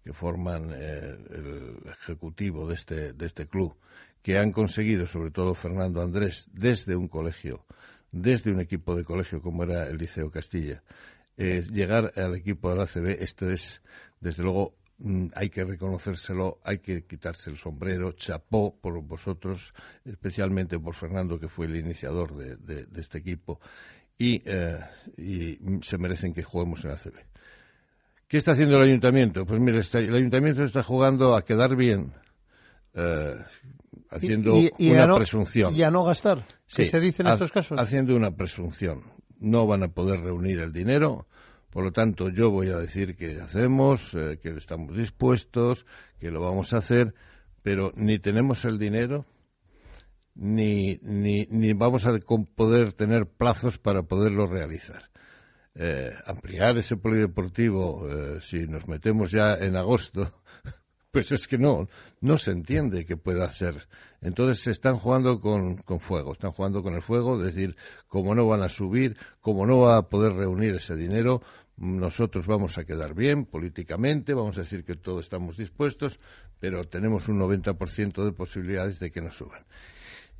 [0.02, 3.76] que forman el ejecutivo de este, de este club
[4.22, 7.64] que han conseguido, sobre todo Fernando Andrés, desde un colegio,
[8.12, 10.83] desde un equipo de colegio como era el Liceo Castilla,
[11.37, 13.80] eh, llegar al equipo de la ACB, esto es,
[14.20, 19.72] desde luego, mm, hay que reconocérselo, hay que quitarse el sombrero, chapó por vosotros,
[20.04, 23.59] especialmente por Fernando, que fue el iniciador de, este equipo,
[24.18, 24.80] y, eh,
[25.16, 27.14] y, se merecen que juguemos en ACB.
[28.28, 29.46] ¿Qué está haciendo el ayuntamiento?
[29.46, 32.12] Pues mire, el ayuntamiento está jugando a quedar bien,
[32.94, 33.35] eh,
[34.11, 35.74] haciendo una presunción.
[35.74, 36.42] Y a no gastar,
[36.74, 37.79] que se dice en estos casos.
[37.79, 39.05] Haciendo una presunción.
[39.38, 41.26] No van a poder reunir el dinero,
[41.70, 45.87] por lo tanto yo voy a decir que hacemos, eh, que estamos dispuestos,
[46.18, 47.14] que lo vamos a hacer,
[47.62, 49.24] pero ni tenemos el dinero,
[50.35, 52.18] ni, ni, ni vamos a
[52.55, 55.11] poder tener plazos para poderlo realizar.
[55.74, 58.07] Eh, ampliar ese polideportivo,
[58.42, 60.39] si nos metemos ya en agosto,
[61.11, 61.88] pues es que no,
[62.20, 63.88] no se entiende que pueda ser.
[64.20, 68.35] Entonces se están jugando con, con fuego, están jugando con el fuego, es decir, como
[68.35, 71.42] no van a subir, como no va a poder reunir ese dinero,
[71.77, 76.20] nosotros vamos a quedar bien políticamente, vamos a decir que todos estamos dispuestos,
[76.59, 79.64] pero tenemos un 90% de posibilidades de que no suban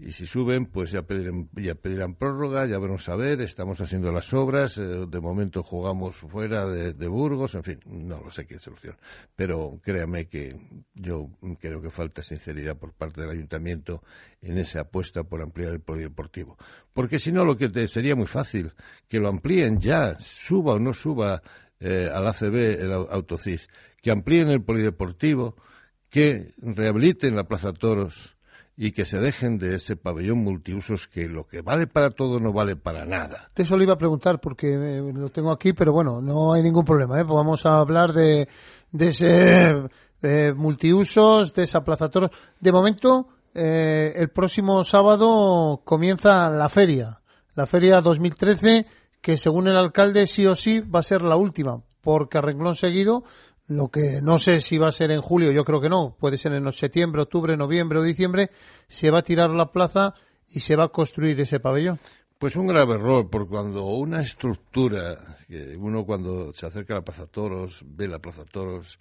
[0.03, 4.11] y si suben, pues ya pedirán, ya pedirán prórroga, ya veremos a ver, estamos haciendo
[4.11, 8.59] las obras, eh, de momento jugamos fuera de, Burgos, en fin, no lo sé qué
[8.59, 8.97] solución.
[9.37, 10.57] Pero créame que
[10.95, 11.29] yo
[11.61, 14.03] creo que falta sinceridad por parte del ayuntamiento
[14.41, 16.57] en esa apuesta por ampliar el polideportivo.
[16.95, 18.73] Porque si no, lo que te sería muy fácil,
[19.07, 21.43] que lo amplíen ya, suba o no suba
[21.79, 23.69] eh, al ACB el autocis,
[24.01, 25.57] que amplíen el polideportivo,
[26.09, 28.37] que rehabiliten la Plaza Toros,
[28.77, 32.53] y que se dejen de ese pabellón multiusos que lo que vale para todo no
[32.53, 33.51] vale para nada.
[33.55, 36.85] Eso lo iba a preguntar porque eh, lo tengo aquí, pero bueno, no hay ningún
[36.85, 37.21] problema.
[37.21, 37.25] ¿eh?
[37.25, 38.49] Pues vamos a hablar de,
[38.93, 39.83] de ese
[40.23, 41.83] eh, multiusos, de esa.
[42.61, 47.21] De momento, eh, el próximo sábado comienza la feria,
[47.55, 48.87] la feria 2013,
[49.21, 52.75] que según el alcalde sí o sí va a ser la última, porque a renglón
[52.75, 53.25] seguido
[53.71, 56.37] lo que no sé si va a ser en julio, yo creo que no, puede
[56.39, 58.51] ser en septiembre, octubre, noviembre o diciembre,
[58.89, 60.15] se va a tirar la plaza
[60.49, 62.01] y se va a construir ese pabellón.
[62.37, 65.37] Pues un grave error, porque cuando una estructura,
[65.79, 68.99] uno cuando se acerca a la Plaza Toros, ve la Plaza Toros,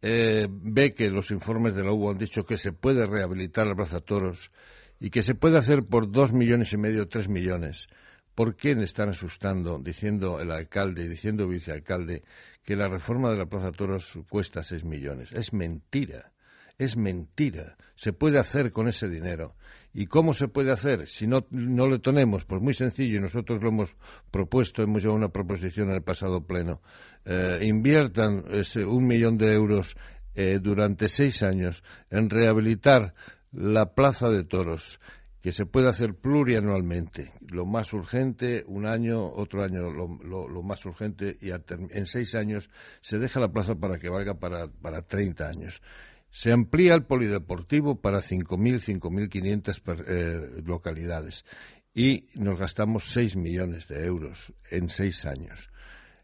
[0.00, 3.74] eh, ve que los informes de la U han dicho que se puede rehabilitar la
[3.74, 4.52] Plaza Toros
[5.00, 7.88] y que se puede hacer por dos millones y medio, tres millones.
[8.36, 12.22] ¿Por qué le están asustando, diciendo el alcalde diciendo el vicealcalde,
[12.66, 15.32] que la reforma de la Plaza Toros cuesta seis millones?
[15.32, 16.32] Es mentira,
[16.76, 17.76] es mentira.
[17.94, 19.54] Se puede hacer con ese dinero.
[19.94, 21.06] ¿Y cómo se puede hacer?
[21.06, 23.96] Si no, no lo tenemos, pues muy sencillo, y nosotros lo hemos
[24.32, 26.82] propuesto, hemos llevado una proposición en el pasado pleno.
[27.24, 29.96] Eh, inviertan ese un millón de euros
[30.34, 33.14] eh, durante seis años en rehabilitar
[33.52, 35.00] la Plaza de Toros
[35.46, 37.30] que se puede hacer plurianualmente.
[37.46, 42.68] Lo más urgente, un año, otro año lo, más urgente, y en seis años
[43.00, 45.82] se deja la plaza para que valga para, para 30 años.
[46.30, 51.44] Se amplía el polideportivo para 5.000, 5.500 eh, localidades
[51.94, 55.70] y nos gastamos 6 millones de euros en seis años.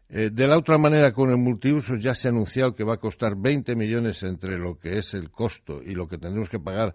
[0.09, 2.99] Eh, de la otra manera, con el multiuso ya se ha anunciado que va a
[2.99, 6.93] costar 20 millones entre lo que es el costo y lo que tendremos que pagar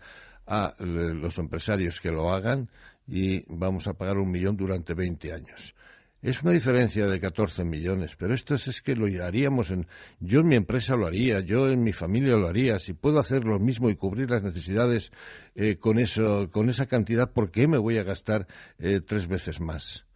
[0.48, 2.68] a los empresarios que lo hagan
[3.06, 5.74] y vamos a pagar un millón durante 20 años.
[6.20, 9.86] Es una diferencia de 14 millones, pero esto es, que lo haríamos en.
[10.18, 12.80] Yo en mi empresa lo haría, yo en mi familia lo haría.
[12.80, 15.12] Si puedo hacer lo mismo y cubrir las necesidades
[15.54, 18.48] eh, con, eso, con esa cantidad, ¿por qué me voy a gastar
[18.80, 20.06] eh, tres veces más?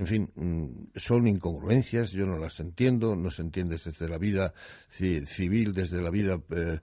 [0.00, 4.54] En fin, mm, son incongruencias, yo no las entiendo, no se entiende desde la vida
[4.88, 6.78] civil, desde la vida eh,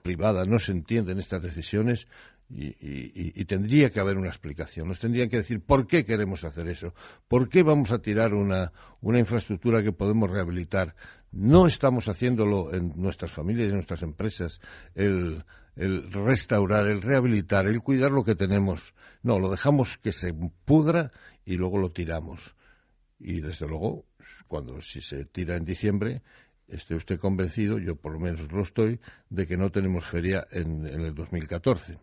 [0.00, 2.06] privada, no se entienden estas decisiones.
[2.54, 4.88] Y, tendría que haber una explicación.
[4.88, 6.94] Nos tendrían que decir por qué queremos hacer eso,
[7.26, 10.94] por qué vamos a tirar una, infraestructura que podemos rehabilitar.
[11.30, 14.60] No estamos haciéndolo en nuestras familias y en nuestras empresas,
[14.94, 15.44] el,
[15.76, 18.94] el restaurar, el rehabilitar, el cuidar lo que tenemos.
[19.22, 21.10] No, lo dejamos que se pudra
[21.46, 22.54] y luego lo tiramos.
[23.18, 24.04] Y desde luego,
[24.46, 26.22] cuando si se tira en diciembre,
[26.68, 30.86] esté usted convencido, yo por lo menos lo estoy, de que no tenemos feria en,
[30.86, 31.98] en el 2014.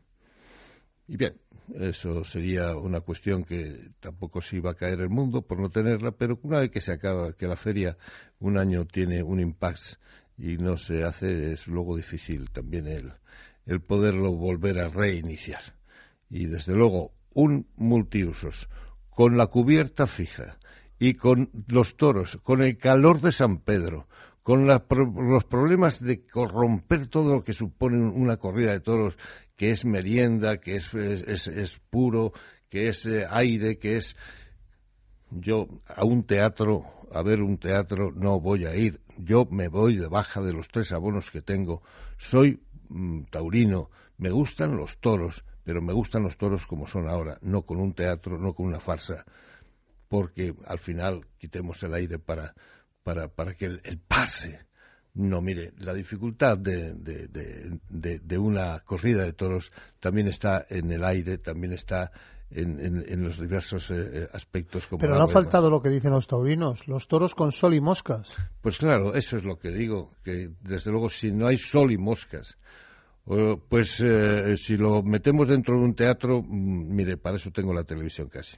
[1.10, 1.34] Y bien,
[1.74, 6.12] eso sería una cuestión que tampoco se iba a caer el mundo por no tenerla,
[6.12, 7.98] pero una vez que se acaba, que la feria
[8.40, 9.98] un año tiene un impasse
[10.38, 13.12] y no se hace, es luego difícil también el,
[13.66, 15.62] el poderlo volver a reiniciar.
[16.30, 18.70] Y desde luego, un multiusos
[19.10, 20.60] con la cubierta fija
[21.00, 24.08] y con los toros, con el calor de San Pedro,
[24.44, 29.18] con los problemas de corromper todo lo que supone una corrida de toros,
[29.60, 32.32] que es merienda, que es, es, puro,
[32.70, 34.16] que es eh, aire, que es...
[35.32, 39.02] Yo a un teatro, a ver un teatro, no voy a ir.
[39.18, 41.84] Yo me voy de baja de los tres abonos que tengo.
[42.18, 47.38] Soy mm, taurino, me gustan los toros, pero me gustan los toros como son ahora,
[47.42, 49.26] no con un teatro, no con una farsa,
[50.08, 52.56] porque al final quitemos el aire para,
[53.04, 54.69] para, para que el pase
[55.16, 61.38] no, mire, la dificultad de, de, una corrida de toros también está en el aire,
[61.38, 62.12] también está
[62.52, 64.88] en, los diversos eh, eh, aspectos.
[64.88, 67.82] Como Pero no ha faltado lo que dicen los taurinos, los toros con sol y
[67.82, 68.36] moscas.
[68.62, 71.98] Pues claro, eso es lo que digo, que desde luego si no hay sol y
[71.98, 72.58] moscas,
[73.68, 77.84] pues eh, si lo metemos dentro de un teatro, mm, mire, para eso tengo la
[77.84, 78.58] televisión casi.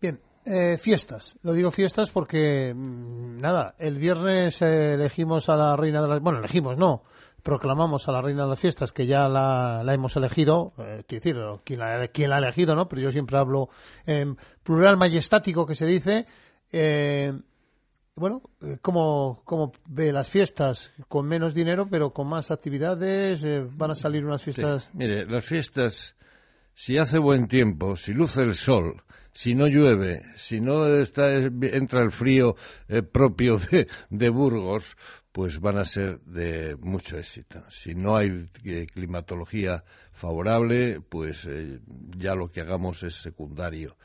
[0.00, 1.36] Bien, eh, fiestas.
[1.42, 6.20] Lo digo fiestas porque, mm, nada, el viernes elegimos a la reina de las...
[6.20, 7.02] Bueno, elegimos, no.
[7.42, 10.72] Proclamamos a la reina de las fiestas, que ya la, hemos elegido.
[10.78, 12.88] Eh, quiero decir, ¿quién la, quién la, ha elegido, ¿no?
[12.88, 13.70] Pero yo siempre hablo
[14.06, 16.26] en plural majestático, que se dice.
[16.70, 17.32] Eh,
[18.14, 20.92] bueno, eh, ¿cómo, ¿cómo ve las fiestas?
[21.08, 23.42] Con menos dinero, pero con más actividades.
[23.76, 24.90] ¿Van a salir unas fiestas?
[24.92, 26.14] Mire, las fiestas,
[26.74, 32.02] si hace buen tiempo, si luce el sol si no llueve, si no está, entra
[32.02, 32.56] el frío
[32.88, 33.58] eh, propio
[34.10, 34.96] de, Burgos,
[35.32, 37.62] pues van a ser de mucho éxito.
[37.70, 41.80] Si no hay eh, climatología favorable, pues eh,
[42.16, 43.96] ya lo que hagamos es secundario.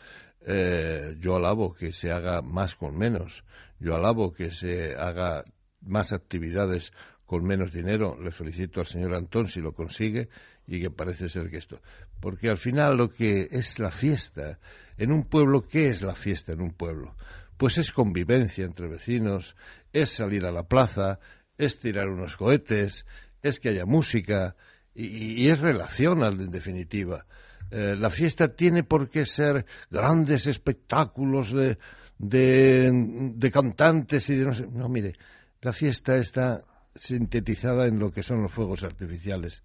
[1.20, 3.44] yo alabo que se haga más con menos.
[3.80, 5.44] Yo alabo que se haga
[5.82, 6.92] más actividades
[7.26, 8.18] con menos dinero.
[8.22, 10.30] Le felicito al señor Antón si lo consigue
[10.68, 11.82] y que parece ser que esto.
[12.20, 14.60] Porque al final lo que es la fiesta
[14.98, 17.16] en un pueblo, ¿qué es la fiesta en un pueblo?
[17.58, 19.56] Pues es convivencia entre vecinos,
[19.94, 21.20] es salir a la plaza,
[21.58, 23.06] es tirar unos cohetes,
[23.42, 24.56] es que haya música
[24.94, 27.26] y, es relación, en definitiva.
[27.70, 31.78] Eh, la fiesta tiene por qué ser grandes espectáculos de,
[32.18, 34.68] de, cantantes y de no sé.
[34.68, 35.14] No, mire,
[35.62, 36.64] la fiesta está
[36.96, 39.64] sintetizada en lo que son los fuegos artificiales.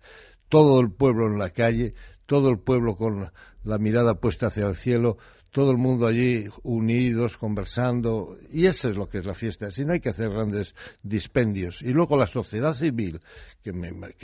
[0.49, 1.95] Todo el pueblo en la calle,
[2.27, 3.31] todo el pueblo con
[3.64, 5.16] la mirada puesta hacia el cielo,
[5.51, 9.71] todo el mundo allí unidos, conversando, y eso es lo que es la fiesta.
[9.71, 11.83] Si no hay que hacer grandes dispendios.
[11.83, 13.21] Y luego la sociedad civil,
[13.62, 13.73] que,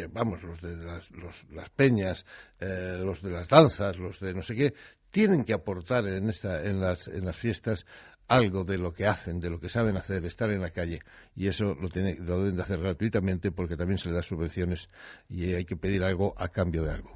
[0.06, 1.10] vamos, los de las,
[1.50, 2.24] las peñas,
[2.60, 4.74] eh, los de las danzas, los de no sé qué,
[5.10, 7.86] tienen que aportar en, esta, en, las, en las fiestas
[8.28, 11.00] algo de lo que hacen, de lo que saben hacer, estar en la calle.
[11.34, 14.88] Y eso lo, tiene, lo deben de hacer gratuitamente porque también se les da subvenciones
[15.28, 17.10] y hay que pedir algo a cambio de algo.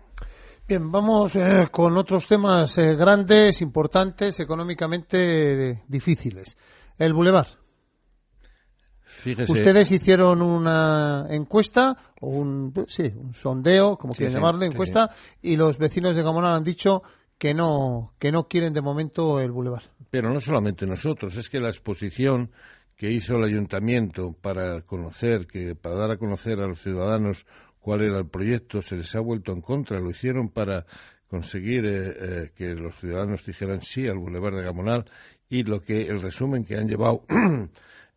[0.68, 6.56] Bien, vamos eh, con otros temas eh, grandes, importantes, económicamente difíciles.
[6.96, 7.48] El Boulevard.
[9.48, 15.10] Ustedes hicieron una encuesta, o un, sí, un sondeo, como quieren llamarlo, encuesta,
[15.42, 17.02] y los vecinos de Gamonal han dicho
[17.40, 19.84] que no, que no quieren de momento el Boulevard.
[20.10, 22.50] Pero no solamente nosotros, es que la exposición
[22.96, 27.46] que hizo el ayuntamiento para conocer, que para dar a conocer a los ciudadanos
[27.80, 30.84] cuál era el proyecto, se les ha vuelto en contra, lo hicieron para
[31.28, 35.06] conseguir eh, eh, que los ciudadanos dijeran sí al Boulevard de Gamonal
[35.48, 37.24] y lo que el resumen que han llevado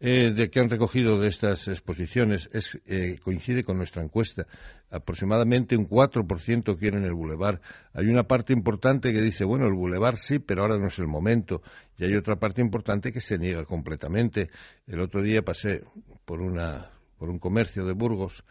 [0.05, 2.77] eh, de que han recogido de estas exposiciones es,
[3.23, 4.45] coincide con nuestra encuesta.
[4.91, 7.61] Aproximadamente un 4% quieren el Boulevard.
[7.93, 11.07] Hay una parte importante que dice, bueno, el Boulevard sí, pero ahora no es el
[11.07, 11.61] momento.
[11.97, 14.49] Y hay otra parte importante que se niega completamente.
[14.85, 15.83] El otro día pasé
[16.25, 18.43] por, una, por un comercio de Burgos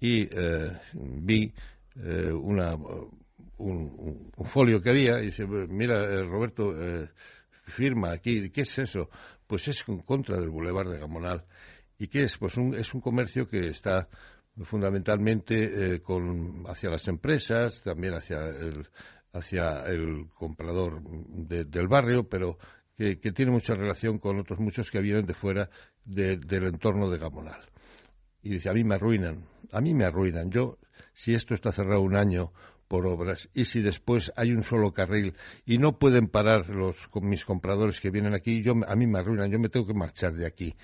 [0.00, 0.28] y
[0.94, 1.52] vi
[1.96, 2.76] una
[3.60, 7.08] un, folio que había y dice, mira, eh, Roberto, eh,
[7.64, 9.10] firma aquí, ¿qué es eso?
[9.50, 11.44] Pues es en contra del Boulevard de Gamonal.
[11.98, 12.38] ¿Y qué es?
[12.38, 14.08] Pues un, es un comercio que está
[14.62, 18.86] fundamentalmente eh, con, hacia las empresas, también hacia el,
[19.32, 22.58] hacia el comprador del barrio, pero
[22.96, 25.68] que, tiene mucha relación con otros muchos que vienen de fuera
[26.04, 27.64] del entorno de Gamonal.
[28.44, 30.52] Y dice, a mí me arruinan, a mí me arruinan.
[30.52, 30.78] Yo,
[31.12, 32.52] si esto está cerrado un año
[32.90, 37.28] por obras y si después hay un solo carril y no pueden parar los con
[37.28, 40.34] mis compradores que vienen aquí, yo a mí me arruinan, yo me tengo que marchar
[40.34, 40.74] de aquí.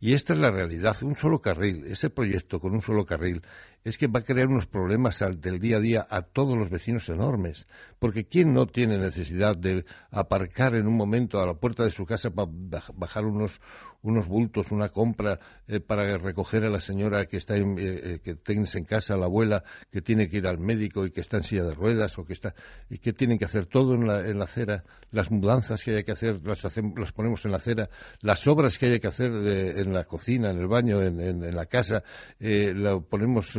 [0.00, 3.42] Y esta es la realidad, un solo carril, ese proyecto con un solo carril
[3.84, 6.68] es que va a crear unos problemas al, del día a día a todos los
[6.68, 7.66] vecinos enormes,
[7.98, 12.04] porque quién no tiene necesidad de aparcar en un momento a la puerta de su
[12.04, 12.50] casa para
[12.94, 13.60] bajar unos
[14.02, 18.20] unos bultos, una compra eh, para recoger a la señora que está en, eh, eh,
[18.22, 21.20] que tienes en casa, a la abuela que tiene que ir al médico y que
[21.20, 22.54] está en silla de ruedas o que está
[22.88, 26.04] y que tienen que hacer todo en la, en la acera, las mudanzas que hay
[26.04, 29.32] que hacer las hacemos, las ponemos en la acera, las obras que hay que hacer
[29.32, 32.02] en la cocina, en el baño, en, en, la casa,
[32.38, 33.56] la, ponemos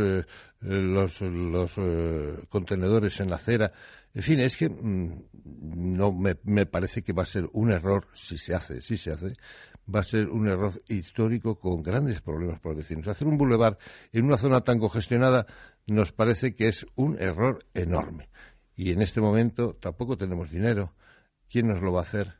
[0.61, 1.79] los, los
[2.49, 3.71] contenedores en la acera.
[4.13, 5.23] En fin, es que mm,
[5.95, 9.11] no me, me, parece que va a ser un error si se hace, si se
[9.11, 9.33] hace,
[9.93, 13.07] va a ser un error histórico con grandes problemas para los vecinos.
[13.07, 13.77] Hacer un bulevar
[14.11, 15.45] en una zona tan congestionada
[15.87, 18.29] nos parece que es un error enorme.
[18.75, 20.93] Y en este momento tampoco tenemos dinero.
[21.49, 22.35] ¿Quién nos lo va a hacer?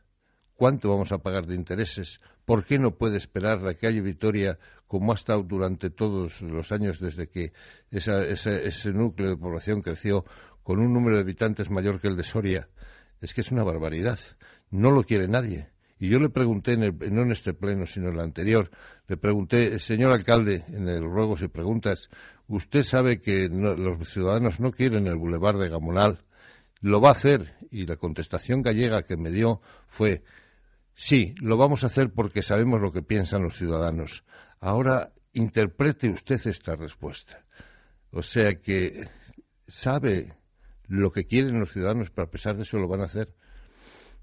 [0.60, 2.20] ¿Cuánto vamos a pagar de intereses?
[2.44, 7.00] ¿Por qué no puede esperar la calle Vitoria como ha estado durante todos los años
[7.00, 7.54] desde que
[7.90, 10.26] ese núcleo de población creció
[10.62, 12.68] con un número de habitantes mayor que el de Soria?
[13.22, 14.18] Es que es una barbaridad.
[14.70, 15.70] No lo quiere nadie.
[15.98, 18.70] Y yo le pregunté, en no en este pleno, sino en el anterior,
[19.08, 22.10] le pregunté, señor alcalde, en el ruegos y preguntas,
[22.48, 26.18] usted sabe que los ciudadanos no quieren el bulevar de Gamonal,
[26.82, 27.54] lo va a hacer.
[27.70, 30.22] Y la contestación gallega que me dio fue,
[31.00, 34.22] sí, lo vamos a hacer porque sabemos lo que piensan los ciudadanos.
[34.60, 37.44] Ahora interprete usted esta respuesta.
[38.10, 39.08] O sea que
[39.66, 40.34] sabe
[40.86, 43.34] lo que quieren los ciudadanos, pero a pesar de eso lo van a hacer.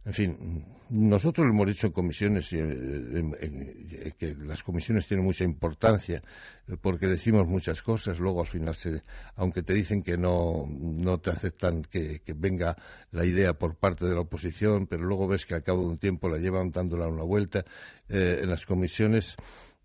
[0.08, 6.24] En fin, nosotros lo hemos dicho en comisiones eh, que las comisiones tienen mucha importancia
[6.66, 9.04] eh, porque decimos muchas cosas, luego al final, se,
[9.36, 12.78] aunque te dicen que no, no te aceptan que, venga
[13.12, 15.98] la idea por parte de la oposición, pero luego ves que al cabo de un
[15.98, 17.66] tiempo la llevan dándola una vuelta,
[18.08, 19.36] eh, en las comisiones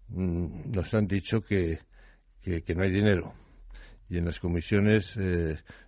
[0.06, 1.80] mm, nos han dicho que,
[2.40, 3.35] que, no hay dinero.
[4.08, 5.18] Y en las comisiones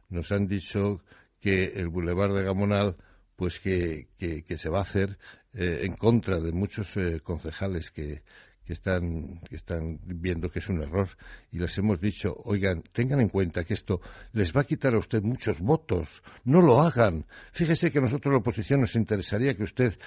[0.08, 1.04] nos han dicho
[1.38, 2.96] que el Boulevard de Gamonal
[3.36, 5.18] pues que, que, se va a hacer
[5.52, 8.22] eh, en contra de muchos eh, concejales que,
[8.64, 11.08] que están, que están viendo que es un error
[11.52, 14.00] y les hemos dicho, oigan, tengan en cuenta que esto
[14.32, 17.26] les va a quitar a usted muchos votos, no lo hagan.
[17.52, 19.98] Fíjese que a nosotros la oposición nos interesaría que usted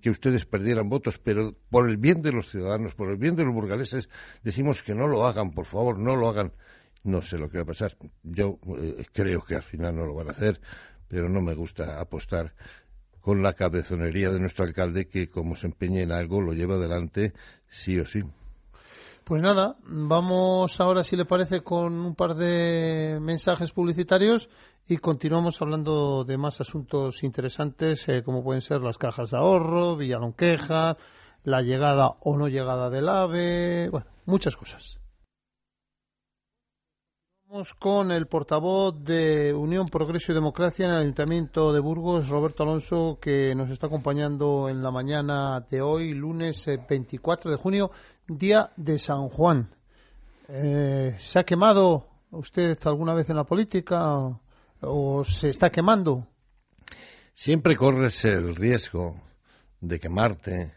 [0.00, 3.44] que ustedes perdieran votos, pero por el bien de los ciudadanos, por el bien de
[3.44, 4.08] los burgaleses,
[4.42, 6.52] decimos que no lo hagan, por favor, no lo hagan.
[7.04, 7.96] No sé lo que va a pasar.
[8.24, 10.60] Yo eh, creo que al final no lo van a hacer
[11.08, 12.54] pero no me gusta apostar
[13.20, 17.32] con la cabezonería de nuestro alcalde que como se empeñe en algo lo lleva adelante
[17.68, 18.22] sí o sí.
[19.24, 24.48] Pues nada, vamos ahora, si le parece, con un par de mensajes publicitarios
[24.86, 29.96] y continuamos hablando de más asuntos interesantes, eh, como pueden ser las cajas de ahorro,
[29.96, 30.96] Villalonqueja,
[31.42, 35.00] la llegada o no llegada del AVE, bueno, muchas cosas.
[37.78, 43.18] Con el portavoz de Unión, Progreso y Democracia en el Ayuntamiento de Burgos, Roberto Alonso,
[43.18, 47.90] que nos está acompañando en la mañana de hoy, lunes 24 eh, de junio,
[48.28, 49.70] día de San Juan.
[50.48, 54.38] Eh, ¿Se ha quemado usted alguna vez en la política
[54.82, 56.26] o, se está quemando?
[57.32, 59.18] Siempre corres el riesgo
[59.80, 60.74] de quemarte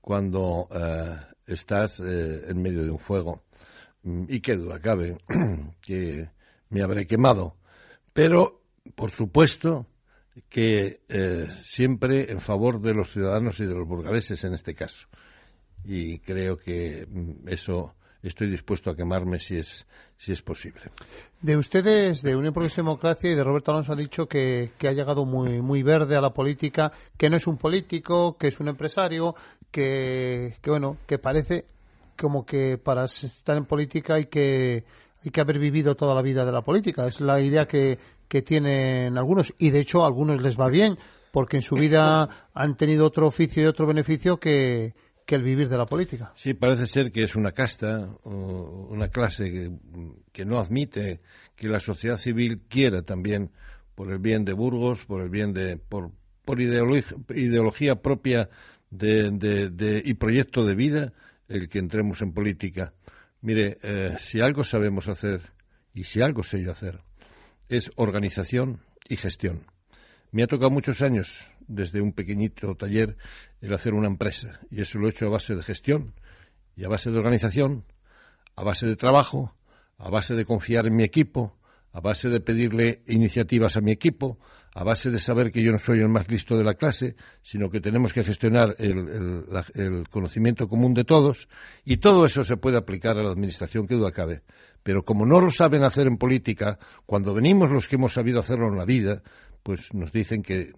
[0.00, 1.14] cuando eh,
[1.46, 3.42] estás en medio de un fuego
[4.04, 5.16] y qué duda cabe
[5.80, 6.28] que
[6.70, 7.56] me habré quemado.
[8.12, 8.60] Pero,
[8.94, 9.86] por supuesto,
[10.48, 15.06] que eh, siempre en favor de los ciudadanos y de los burgaleses en este caso.
[15.84, 19.86] Y creo que mm, eso estoy dispuesto a quemarme si es,
[20.16, 20.82] si es posible.
[21.40, 24.92] De ustedes, de Unión Progreso Democracia y de Roberto Alonso ha dicho que, que, ha
[24.92, 28.68] llegado muy, muy verde a la política, que no es un político, que es un
[28.68, 29.34] empresario,
[29.70, 31.64] que, que bueno, que parece
[32.22, 34.84] como que para estar en política hay que,
[35.24, 37.04] hay que haber vivido toda la vida de la política.
[37.08, 37.98] Es la idea que,
[38.28, 40.96] que tienen algunos y de hecho a algunos les va bien
[41.32, 44.94] porque en su vida han tenido otro oficio y otro beneficio que,
[45.26, 46.30] que el vivir de la política.
[46.36, 49.72] Sí, parece ser que es una casta, una clase que,
[50.30, 51.22] que, no admite
[51.56, 53.50] que la sociedad civil quiera también,
[53.96, 56.12] por el bien de Burgos, por el bien de, por,
[56.44, 58.48] por ideología, ideología propia
[58.90, 61.12] de, de, de, y proyecto de vida,
[61.52, 62.94] el que entremos en política.
[63.42, 65.52] Mire, eh, si algo sabemos hacer,
[65.92, 67.00] y si algo sé yo hacer,
[67.68, 69.66] es organización y gestión.
[70.30, 73.16] Me ha tocado muchos años, desde un pequeñito taller,
[73.60, 74.60] el hacer una empresa.
[74.70, 76.14] Y eso lo he hecho a base de gestión
[76.74, 77.84] y a base de organización,
[78.56, 79.54] a base de trabajo,
[79.98, 81.58] a base de confiar en mi equipo,
[81.92, 84.38] a base de pedirle iniciativas a mi equipo,
[84.74, 87.70] a base de saber que yo no soy el más listo de la clase, sino
[87.70, 89.44] que tenemos que gestionar el,
[89.74, 91.48] el, conocimiento común de todos,
[91.84, 94.42] y todo eso se puede aplicar a la administración, que duda cabe.
[94.82, 98.68] Pero como no lo saben hacer en política, cuando venimos los que hemos sabido hacerlo
[98.68, 99.22] en la vida,
[99.62, 100.72] pues nos dicen que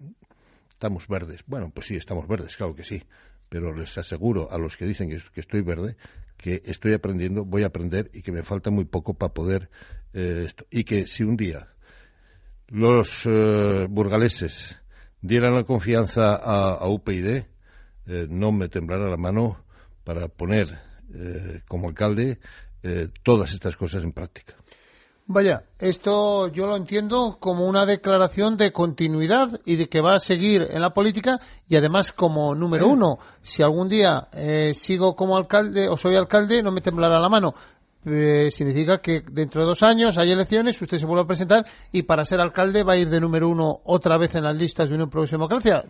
[0.69, 1.41] estamos verdes.
[1.47, 3.01] Bueno, pues sí, estamos verdes, claro que sí.
[3.49, 5.95] Pero les aseguro a los que dicen que, que estoy verde
[6.37, 9.69] que estoy aprendiendo, voy a aprender y que me falta muy poco para poder
[10.13, 10.65] eh, esto.
[10.69, 11.69] Y que si un día
[12.67, 14.77] los eh, burgaleses
[15.21, 17.27] dieran la confianza a, a UPyD,
[18.07, 19.57] eh, no me temblará la mano
[20.03, 20.79] para poner
[21.13, 22.39] eh, como alcalde
[22.83, 24.55] eh, todas estas cosas en práctica.
[25.27, 30.19] Vaya, esto yo lo entiendo como una declaración de continuidad y de que va a
[30.19, 35.35] seguir en la política y además como número uno, si algún día eh, sigo como
[35.35, 37.55] alcalde o soy alcalde, no me temblará la mano.
[38.05, 42.03] Eh, significa que dentro de dos años hay elecciones, usted se vuelve a presentar y
[42.03, 44.95] para ser alcalde va a ir de número uno otra vez en las listas de
[44.95, 45.83] Unión Progreso Democracia.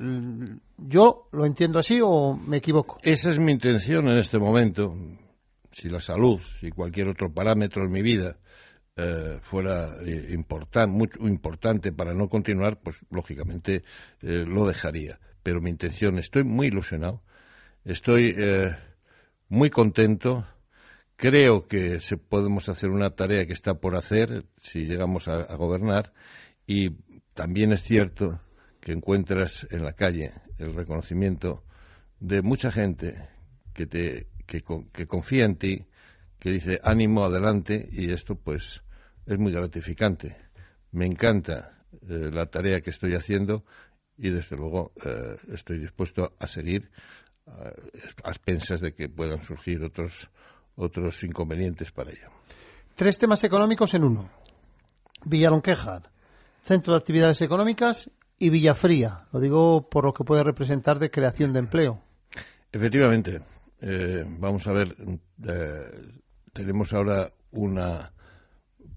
[0.77, 2.99] ¿Yo lo entiendo así o me equivoco?
[3.01, 4.95] Esa es mi intención en este momento.
[5.71, 8.37] Si la salud, si cualquier otro parámetro en mi vida
[8.95, 9.97] eh, fuera
[10.87, 13.83] muy importante para no continuar, pues lógicamente
[14.21, 15.19] eh, lo dejaría.
[15.43, 17.21] Pero mi intención, estoy muy ilusionado,
[17.83, 18.73] estoy eh,
[19.49, 20.47] muy contento,
[21.15, 25.55] creo que se podemos hacer una tarea que está por hacer si llegamos a, a
[25.55, 26.13] gobernar
[26.67, 26.91] y
[27.33, 28.41] también es cierto
[28.79, 31.63] que encuentras en la calle el reconocimiento
[32.19, 33.29] de mucha gente
[33.73, 34.63] que te que,
[34.93, 35.85] que confía en ti,
[36.39, 38.83] que dice ánimo, adelante, y esto pues
[39.25, 40.37] es muy gratificante.
[40.91, 43.65] Me encanta eh, la tarea que estoy haciendo
[44.17, 46.89] y desde luego eh, estoy dispuesto a seguir
[47.47, 47.51] eh,
[48.23, 50.29] a expensas de que puedan surgir otros
[50.75, 52.29] otros inconvenientes para ello.
[52.95, 54.29] Tres temas económicos en uno.
[55.25, 56.09] Villalonquejar,
[56.63, 59.27] Centro de Actividades Económicas y Villafría.
[59.31, 62.01] Lo digo por lo que puede representar de creación de empleo.
[62.71, 63.41] Efectivamente.
[63.81, 64.95] Eh, vamos a ver,
[65.47, 66.01] eh,
[66.53, 68.11] tenemos ahora una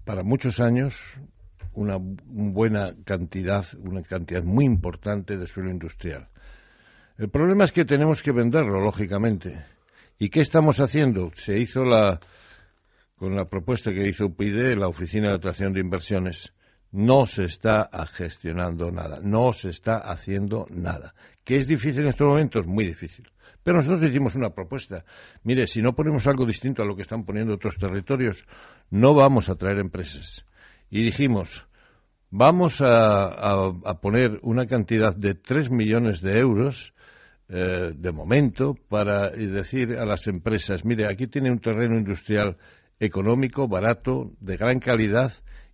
[0.03, 0.97] para muchos años
[1.73, 6.29] una buena cantidad, una cantidad muy importante de suelo industrial.
[7.17, 9.63] El problema es que tenemos que venderlo, lógicamente.
[10.21, 11.31] ¿Y qué estamos haciendo?
[11.33, 12.19] Se hizo la,
[13.15, 16.51] con la propuesta que hizo UPyD, la Oficina de Atracción de Inversiones.
[16.91, 21.15] No se está gestionando nada, no se está haciendo nada.
[21.45, 22.67] ¿Qué es difícil en estos momentos?
[22.67, 23.31] Muy difícil.
[23.63, 25.05] Pero nosotros hicimos una propuesta.
[25.43, 28.45] Mire, si no ponemos algo distinto a lo que están poniendo otros territorios,
[28.89, 30.43] no vamos a traer empresas.
[30.89, 31.65] Y dijimos,
[32.29, 36.93] vamos a, a, a poner una cantidad de tres millones de euros
[37.49, 42.57] eh, de momento para decir a las empresas, mire, aquí tiene un terreno industrial
[42.99, 45.33] económico, barato, de gran calidad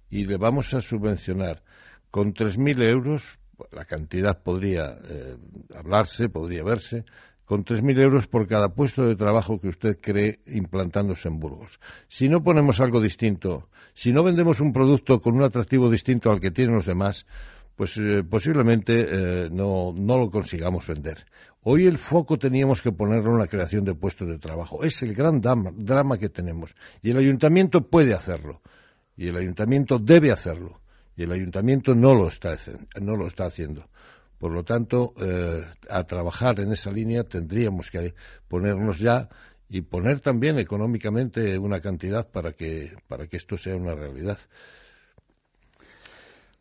[0.09, 1.63] y le vamos a subvencionar
[2.11, 3.37] con 3.000 euros,
[3.71, 5.35] la cantidad podría eh,
[5.75, 7.03] hablarse, podría verse,
[7.43, 11.79] con 3.000 euros por cada puesto de trabajo que usted cree implantándose en Burgos.
[12.07, 16.39] Si no ponemos algo distinto, si no vendemos un producto con un atractivo distinto al
[16.39, 17.25] que tienen los demás,
[17.75, 21.25] pues eh, posiblemente eh, no, no lo consigamos vender.
[21.67, 24.83] Hoy el foco teníamos que ponerlo en la creación de puestos de trabajo.
[24.83, 26.75] Es el gran drama, que tenemos.
[27.01, 28.61] Y el ayuntamiento puede hacerlo.
[29.17, 30.79] Y el ayuntamiento debe hacerlo.
[31.17, 32.55] Y el ayuntamiento no lo está,
[33.01, 33.89] no lo está haciendo.
[34.37, 38.13] Por lo tanto, eh, a trabajar en esa línea tendríamos que
[38.47, 39.27] ponernos ya
[39.67, 44.37] y poner también económicamente una cantidad para que, para que esto sea una realidad.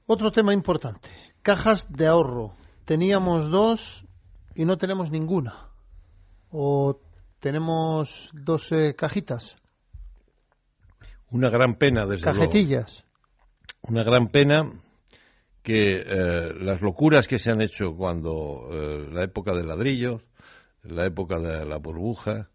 [0.06, 1.10] Otro tema importante,
[1.42, 2.54] cajas de ahorro.
[2.86, 4.06] Teníamos dos
[4.54, 5.70] y no tenemos ninguna.
[6.50, 7.00] ¿O
[7.40, 9.56] tenemos dos eh, cajitas?
[11.30, 12.38] Una gran pena, desde luego.
[12.38, 13.04] Cajetillas.
[13.82, 14.70] Una gran pena
[15.64, 20.20] que eh, las locuras que se han hecho cuando eh, la época del ladrillo,
[20.82, 22.50] la época de la burbuja,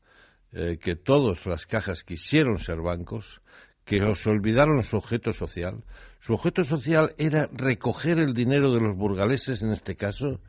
[0.52, 3.41] eh, que todas las cajas quisieron ser bancos,
[3.84, 5.84] que os olvidaron su objeto social.
[6.20, 10.39] Su objeto social era recoger el dinero de los burgaleses, en este caso,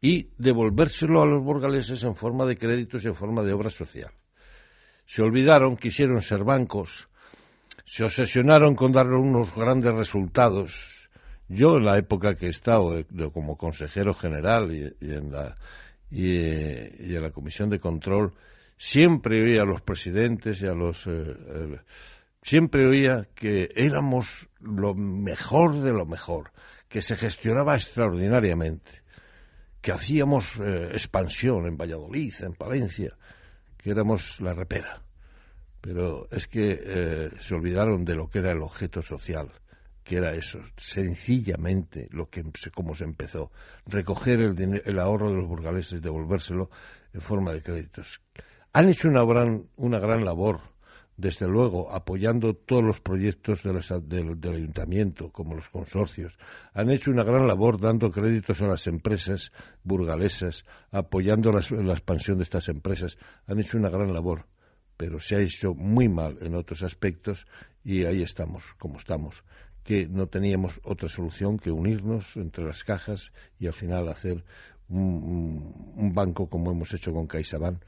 [0.00, 4.10] y devolvérselo a los burgaleses en forma de créditos y en forma de obra social.
[5.06, 7.08] Se olvidaron, quisieron ser bancos,
[7.86, 11.08] se obsesionaron con dar unos grandes resultados.
[11.48, 15.56] Yo, en la época que he estado como consejero general y, en la,
[16.10, 18.34] y, y en la comisión de control,
[18.76, 21.06] siempre oía a los presidentes y a los.
[21.06, 21.78] eh, eh,
[22.42, 26.52] siempre oía que éramos lo mejor de lo mejor,
[26.88, 29.02] que se gestionaba extraordinariamente,
[29.88, 33.16] que hacíamos eh, expansión en Valladolid, en Palencia,
[33.78, 35.02] que éramos la repera.
[35.80, 39.50] Pero es que eh, se olvidaron de lo que era el objeto social,
[40.04, 43.50] que era eso, sencillamente lo que se, como se empezó,
[43.86, 46.68] recoger el, el ahorro de los burgaleses devolvérselo
[47.14, 48.20] en forma de créditos.
[48.74, 50.60] Han hecho una gran, una gran labor,
[51.18, 56.38] desde luego, apoyando todos los proyectos de las- del, del ayuntamiento, como los consorcios.
[56.72, 59.52] Han hecho una gran labor dando créditos a las empresas
[59.84, 63.18] burgalesas, apoyando las- la expansión de estas empresas.
[63.46, 64.46] Han hecho una gran labor
[64.96, 67.46] pero se ha hecho muy mal en otros aspectos
[67.84, 69.44] y ahí estamos, como estamos,
[69.84, 74.42] que no teníamos otra solución que unirnos entre las cajas y al final hacer
[74.88, 77.80] un, un- banco como hemos hecho con CaixaBank,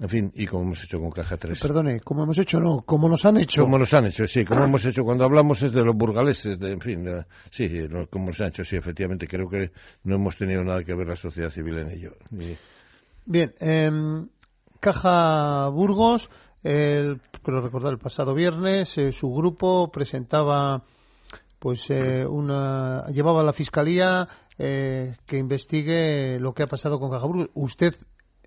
[0.00, 1.60] en fin, y como hemos hecho con Caja 3.
[1.60, 3.62] Perdone, como hemos hecho, no, como nos han hecho.
[3.62, 6.72] Como nos han hecho, sí, como hemos hecho cuando hablamos es de los burgaleses, de,
[6.72, 7.68] en fin, de- sí,
[8.10, 9.70] como nos han hecho, sí, efectivamente, creo que
[10.04, 12.14] no hemos tenido nada que ver la sociedad civil en ello.
[12.32, 12.56] Y-
[13.24, 14.28] Bien, em,
[14.80, 16.28] Caja Burgos,
[16.62, 20.82] el, creo recordar el pasado viernes, eh, su grupo presentaba,
[21.58, 24.26] pues, eh, una, llevaba a la fiscalía
[24.58, 27.50] eh, que investigue lo que ha pasado con Caja Burgos.
[27.54, 27.94] Usted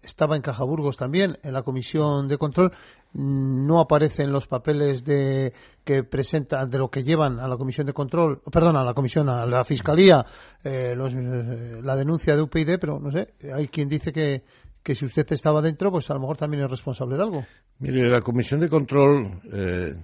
[0.06, 2.72] estaba en Caja Burgos también, en la comisión de control.
[3.14, 5.53] No aparece en los papeles de
[5.84, 9.30] que presenta de lo que llevan a la comisión de control, perdón, a la comisión,
[9.30, 10.26] a la fiscalía,
[10.64, 14.43] eh, los, eh, la denuncia de UPyD, pero no sé, hay quien dice que,
[14.86, 17.45] que si usted estaba dentro, pues a lo mejor también es responsable de algo.
[17.80, 19.95] Mire, la Comisión de Control eh,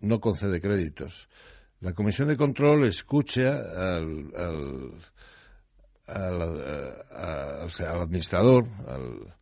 [0.00, 1.28] no concede créditos.
[1.80, 4.92] La Comisión de Control escucha al, al,
[6.06, 6.62] al,
[7.78, 9.34] eh, administrador, al,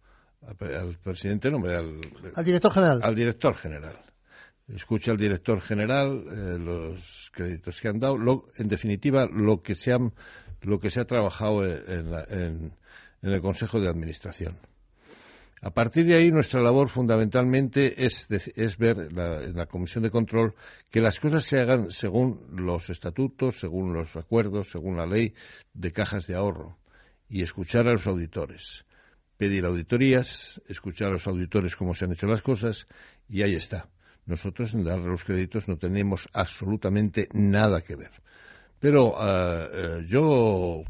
[0.61, 2.01] al- al presidente, no, al,
[2.35, 3.01] Al director general.
[3.03, 3.97] al director general.
[4.75, 9.75] Escucha al director general eh, los créditos que han dado, lo- en definitiva, lo que
[9.75, 10.13] se, han,
[10.63, 12.73] lo que se ha trabajado en, en la- en-
[13.23, 14.59] en el Consejo de Administración.
[15.61, 20.11] A partir de ahí, nuestra labor fundamentalmente es, es ver la- en la Comisión de
[20.11, 20.55] Control
[20.91, 25.35] que las cosas se hagan según los estatutos, según los acuerdos, según la ley
[25.73, 26.77] de cajas de ahorro
[27.29, 28.85] y escuchar a los auditores.
[29.39, 32.87] Pedir auditorías, escuchar a los auditores cómo se han hecho las cosas
[33.29, 33.89] y ahí está.
[34.27, 38.11] Nosotros en dar los créditos no tenemos absolutamente nada que ver.
[38.79, 40.85] Pero eh, yo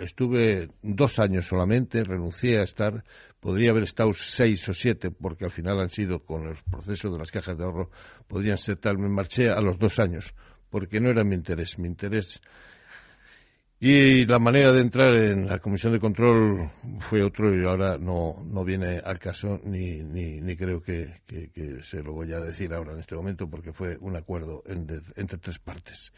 [0.00, 3.04] estuve dos años solamente, renuncié a estar,
[3.38, 7.18] podría haber estado seis o siete, porque al final han sido con el proceso de
[7.18, 7.90] las cajas de ahorro,
[8.26, 10.34] podrían ser tal, me marché a los dos años,
[10.68, 11.78] porque no era mi interés.
[11.78, 12.40] Mi interés
[13.78, 16.70] y la manera de entrar en la comisión de control
[17.00, 21.50] fue otro y ahora no, no viene al caso ni, ni, ni creo que, que-
[21.50, 24.86] que se lo voy a decir ahora en este momento porque fue un acuerdo en-
[24.86, 26.12] de- entre tres partes.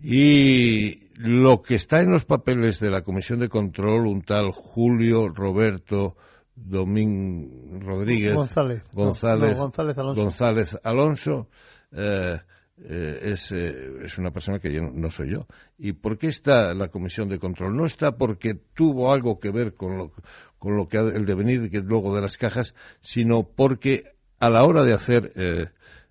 [0.00, 5.28] Y lo que está en los papeles de la comisión de control, un tal Julio
[5.28, 6.16] Roberto
[6.54, 8.84] Domín Rodríguez González.
[8.94, 10.22] No, González, no, González Alonso.
[10.22, 11.48] González Alonso,
[11.92, 12.38] eh,
[12.84, 15.46] eh, es, eh, es una persona que yo no, soy yo.
[15.78, 17.76] ¿Y por qué está la comisión de control?
[17.76, 20.12] No está porque tuvo algo que ver con lo,
[20.58, 24.84] con lo que el devenir que luego de las cajas, sino porque a la hora
[24.84, 25.66] de hacer eh,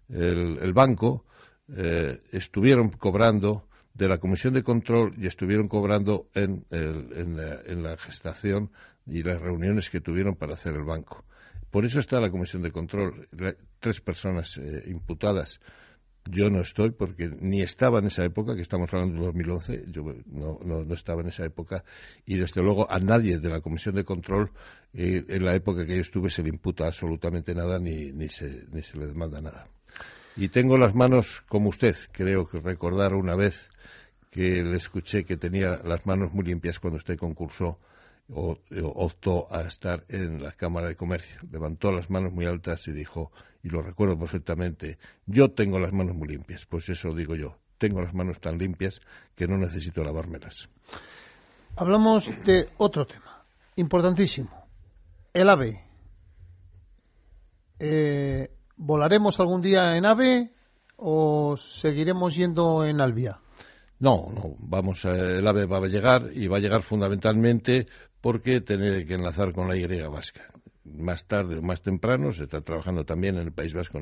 [0.09, 1.26] el, el banco
[1.76, 7.61] eh, estuvieron cobrando de la comisión de control y estuvieron cobrando en, el- en, la,
[7.65, 8.72] en la gestación
[9.05, 11.26] y las reuniones que tuvieron para hacer el banco.
[11.72, 13.28] Por eso está la comisión de control.
[13.80, 15.59] Tres personas eh, imputadas.
[16.30, 20.04] Yo no estoy porque ni estaba en esa época, que estamos hablando de 2011, yo
[20.28, 21.84] no, no, no estaba en esa época
[22.26, 24.52] y desde luego a nadie de la comisión de control
[24.94, 28.66] eh, en la época que yo estuve se le imputa absolutamente nada ni, ni, se,
[28.72, 29.68] ni se le demanda nada.
[30.36, 33.70] Y tengo las manos como usted, creo que recordar una vez
[34.30, 37.80] que le escuché que tenía las manos muy limpias cuando usted concursó
[38.30, 41.40] optó a estar en la Cámara de Comercio.
[41.50, 43.32] Levantó las manos muy altas y dijo,
[43.68, 46.65] y lo recuerdo perfectamente, yo tengo las manos muy limpias.
[46.65, 49.01] Pues eso digo yo, tengo las manos tan limpias
[49.36, 50.70] que no necesito lavármelas.
[51.76, 53.45] Hablamos de otro tema
[53.76, 54.49] importantísimo,
[55.34, 55.84] el AVE.
[57.80, 60.53] Eh, ¿Volaremos algún día en AVE
[60.95, 63.39] o seguiremos yendo en Albia?
[63.99, 67.88] No, no, vamos, el AVE va a llegar y va a llegar fundamentalmente
[68.22, 70.41] porque tiene que enlazar con la Y vasca.
[70.96, 74.00] Más tarde o más temprano se está trabajando también en el País Vasco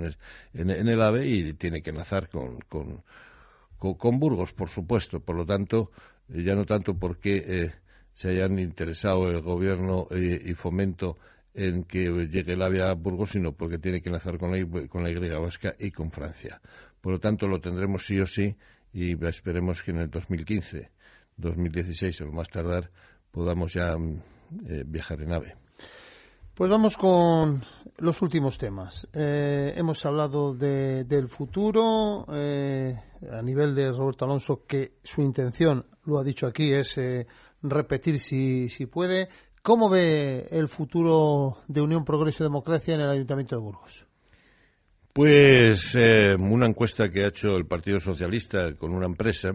[0.54, 5.20] en, el AVE y tiene que enlazar con, con, Burgos, por supuesto.
[5.20, 5.92] Por lo tanto,
[6.30, 7.74] eh, ya no tanto porque eh,
[8.14, 11.18] se hayan interesado el gobierno eh, y fomento
[11.54, 15.04] en que llegue el AVE a Burgos, sino porque tiene que enlazar con la, con
[15.04, 16.62] la Y vasca y con Francia.
[17.00, 18.56] Por lo tanto, lo tendremos sí o sí
[18.94, 20.90] y esperemos que en el 2015,
[21.38, 22.90] 2016 o más tardar
[23.32, 24.22] podamos ya mm,
[24.68, 25.64] eh, viajar en AVE.
[26.56, 27.64] Pues vamos con
[27.97, 29.08] los últimos temas.
[29.14, 32.97] Eh, hemos hablado del futuro eh,
[33.30, 36.99] a nivel de Roberto Alonso, que su intención, lo ha dicho aquí, es
[37.62, 39.28] repetir si, si puede.
[39.62, 44.06] ¿Cómo ve el futuro de Unión Progreso y Democracia en el Ayuntamiento de Burgos?
[45.12, 49.51] Pues eh, una encuesta que ha hecho el Partido Socialista con una empresa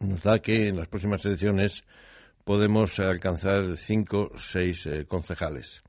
[0.00, 1.84] nos da que en las próximas elecciones
[2.46, 5.82] podemos alcanzar cinco o seis eh, concejales.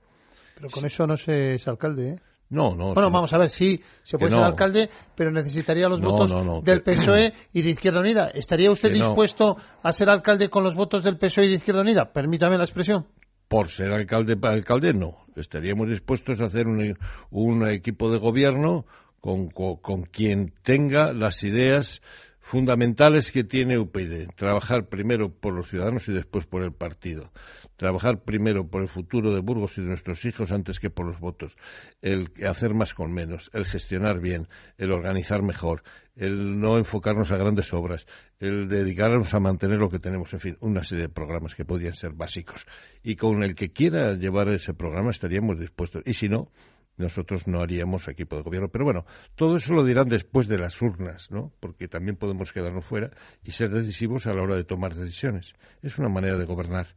[0.55, 2.19] Pero con eso no se es alcalde, ¿eh?
[2.49, 2.93] No, no.
[2.93, 7.33] Bueno, vamos a ver, sí, se puede ser alcalde, pero necesitaría los votos del PSOE
[7.53, 8.29] y de Izquierda Unida.
[8.29, 12.11] ¿Estaría usted dispuesto a ser alcalde con los votos del PSOE y de Izquierda Unida?
[12.11, 13.05] Permítame la expresión
[13.47, 15.25] por ser alcalde para alcalde, no.
[15.35, 18.85] Estaríamos dispuestos a hacer un, equipo de gobierno
[19.21, 22.01] con, con, quien tenga las ideas
[22.47, 24.29] fundamentales que tiene UPyD.
[24.33, 27.33] Trabajar primero por los ciudadanos y después por el partido.
[27.75, 31.19] Trabajar primero por el futuro de Burgos y de nuestros hijos antes que por los
[31.19, 31.57] votos.
[32.01, 35.83] El hacer más con menos, el gestionar bien, el organizar mejor,
[36.15, 38.07] el no enfocarnos a grandes obras,
[38.39, 41.95] el dedicarnos a mantener lo que tenemos, en fin, una serie de programas que podrían
[41.95, 42.65] ser básicos.
[43.03, 46.01] Y con el que quiera llevar ese programa estaríamos dispuestos.
[46.05, 46.49] Y si no,
[46.97, 48.69] nosotros no haríamos equipo de gobierno.
[48.69, 51.53] Pero bueno, todo eso lo dirán después de las urnas, ¿no?
[51.59, 53.11] Porque también podemos quedarnos fuera
[53.43, 55.53] y ser decisivos a la hora de tomar decisiones.
[55.81, 56.87] Es una manera de gobernar.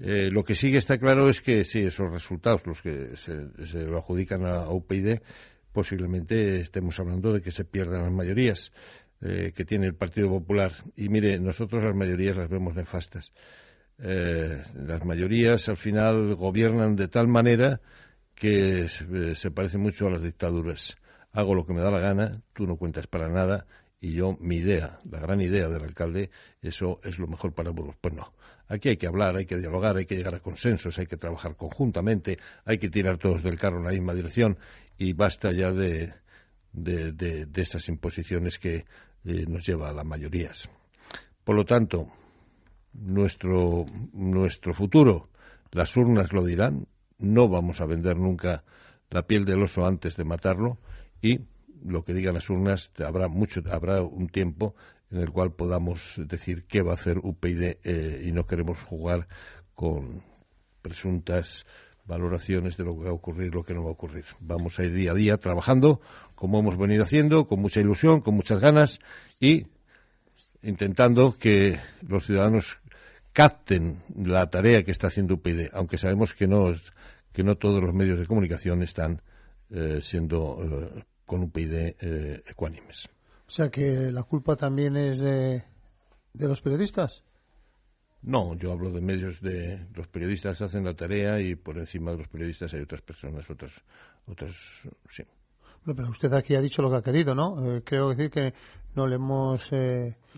[0.00, 3.84] Eh, lo que sí que está claro es que sí, esos resultados, los que se,
[3.84, 5.20] lo adjudican a, UPyD,
[5.72, 8.72] posiblemente estemos hablando de que se pierdan las mayorías
[9.20, 10.72] eh, que tiene el Partido Popular.
[10.96, 13.32] Y mire, nosotros las mayorías las vemos nefastas.
[13.98, 17.80] Eh, las mayorías al final gobiernan de tal manera
[18.36, 20.96] que eh, se parece mucho a las dictaduras.
[21.32, 23.66] Hago lo que me da la gana, tú no cuentas para nada
[24.00, 26.30] y yo, mi idea, la gran idea del alcalde,
[26.60, 27.96] eso es lo mejor para Burgos.
[28.00, 28.32] Pues no.
[28.68, 31.56] Aquí hay que hablar, hay que dialogar, hay que llegar a consensos, hay que trabajar
[31.56, 34.58] conjuntamente, hay que tirar todos del carro en la misma dirección
[34.98, 36.12] y basta ya de,
[36.72, 38.84] de, esas imposiciones que
[39.24, 40.68] eh, nos lleva a las mayorías.
[41.42, 42.08] Por lo tanto,
[42.92, 45.30] nuestro, nuestro futuro,
[45.70, 46.86] las urnas lo dirán,
[47.18, 48.64] no vamos a vender nunca
[49.10, 50.78] la piel del oso antes de matarlo
[51.22, 51.40] y
[51.84, 54.74] lo que digan las urnas habrá mucho habrá un tiempo
[55.10, 59.28] en el cual podamos decir qué va a hacer UPyD eh, y no queremos jugar
[59.74, 60.22] con
[60.82, 61.66] presuntas
[62.06, 64.24] valoraciones de lo que va a ocurrir, lo que no va a ocurrir.
[64.40, 66.00] Vamos a ir día a día trabajando
[66.34, 69.00] como hemos venido haciendo, con mucha ilusión, con muchas ganas
[69.40, 69.66] y
[70.62, 72.78] intentando que los ciudadanos
[73.32, 76.72] capten la tarea que está haciendo UPyD, aunque sabemos que no
[77.36, 79.20] que no todos los medios de comunicación están
[79.68, 83.10] eh, siendo eh, con un PID eh, ecuánimes.
[83.46, 85.62] O sea que la culpa también es de,
[86.32, 87.24] de los periodistas.
[88.22, 92.16] No, yo hablo de medios de los periodistas hacen la tarea y por encima de
[92.16, 93.82] los periodistas hay otras personas, otras,
[94.26, 94.56] otras,
[95.10, 95.22] sí.
[95.84, 97.82] Bueno, pero usted aquí ha dicho lo que ha querido, ¿no?
[97.84, 98.54] creo decir que
[98.96, 99.70] no le hemos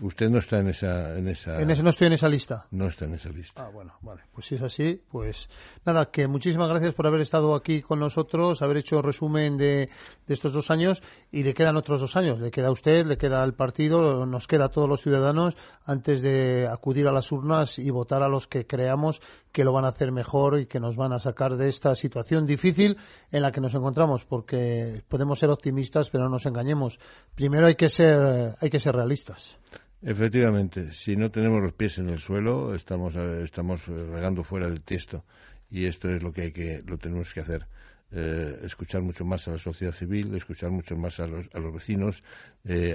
[0.01, 1.61] Usted no está en esa, en esa...
[1.61, 2.67] En ese, no estoy en esa lista.
[2.71, 3.65] No está en esa lista.
[3.65, 4.21] Ah, bueno, vale.
[4.33, 5.49] Pues si es así, pues
[5.85, 9.89] nada, que muchísimas gracias por haber estado aquí con nosotros, haber hecho resumen de,
[10.27, 12.39] de estos dos años y le quedan otros dos años.
[12.39, 16.21] Le queda a usted, le queda al partido, nos queda a todos los ciudadanos antes
[16.21, 19.89] de acudir a las urnas y votar a los que creamos que lo van a
[19.89, 22.97] hacer mejor y que nos van a sacar de esta situación difícil
[23.31, 26.99] en la que nos encontramos, porque podemos ser optimistas, pero no nos engañemos.
[27.35, 29.57] Primero hay que ser, hay que ser realistas.
[30.01, 34.69] Efectivamente, si no tenemos los pies en el suelo, estamos, eh, estamos eh, regando fuera
[34.69, 35.25] del tiesto
[35.69, 37.67] y esto es lo que hay que, lo tenemos que hacer.
[38.11, 41.73] Eh, escuchar mucho más a la sociedad civil, escuchar mucho más a los, a los
[41.73, 42.23] vecinos,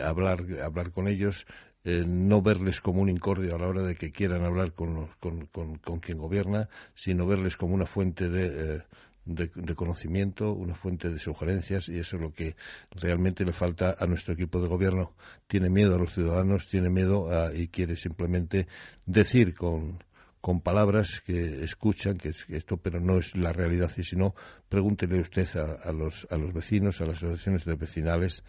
[0.02, 1.46] hablar, hablar con ellos,
[1.84, 6.00] no verles como un incordio a la hora de que quieran hablar con, con, con,
[6.00, 8.82] quien gobierna, sino verles como una fuente de,
[9.24, 12.56] de, conocimiento, una fuente de sugerencias y eso es lo que
[12.90, 15.12] realmente le falta a nuestro equipo de gobierno.
[15.46, 18.66] Tiene miedo a los ciudadanos, tiene miedo y quiere simplemente
[19.06, 20.02] decir con,
[20.40, 24.34] con palabras que escuchan que, esto pero no es la realidad y si no
[24.68, 28.44] pregúntele usted a, los, a los vecinos, a las asociaciones de vecinales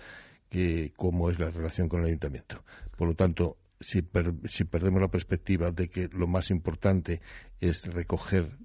[0.50, 2.64] que cómo es la relación con el ayuntamiento.
[2.98, 4.06] Por lo tanto, si,
[4.46, 7.22] si perdemos la perspectiva de que lo más importante
[7.62, 8.58] es recoger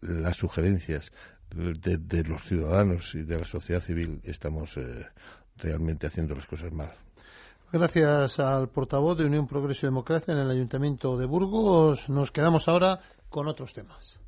[0.00, 1.12] las sugerencias
[1.54, 5.06] de, los ciudadanos y de la sociedad civil, estamos eh,
[5.56, 6.92] realmente haciendo las cosas mal.
[7.72, 12.08] Gracias al portavoz de Unión Progreso y Democracia en el Ayuntamiento de Burgos.
[12.08, 14.18] Nos quedamos ahora con otros temas.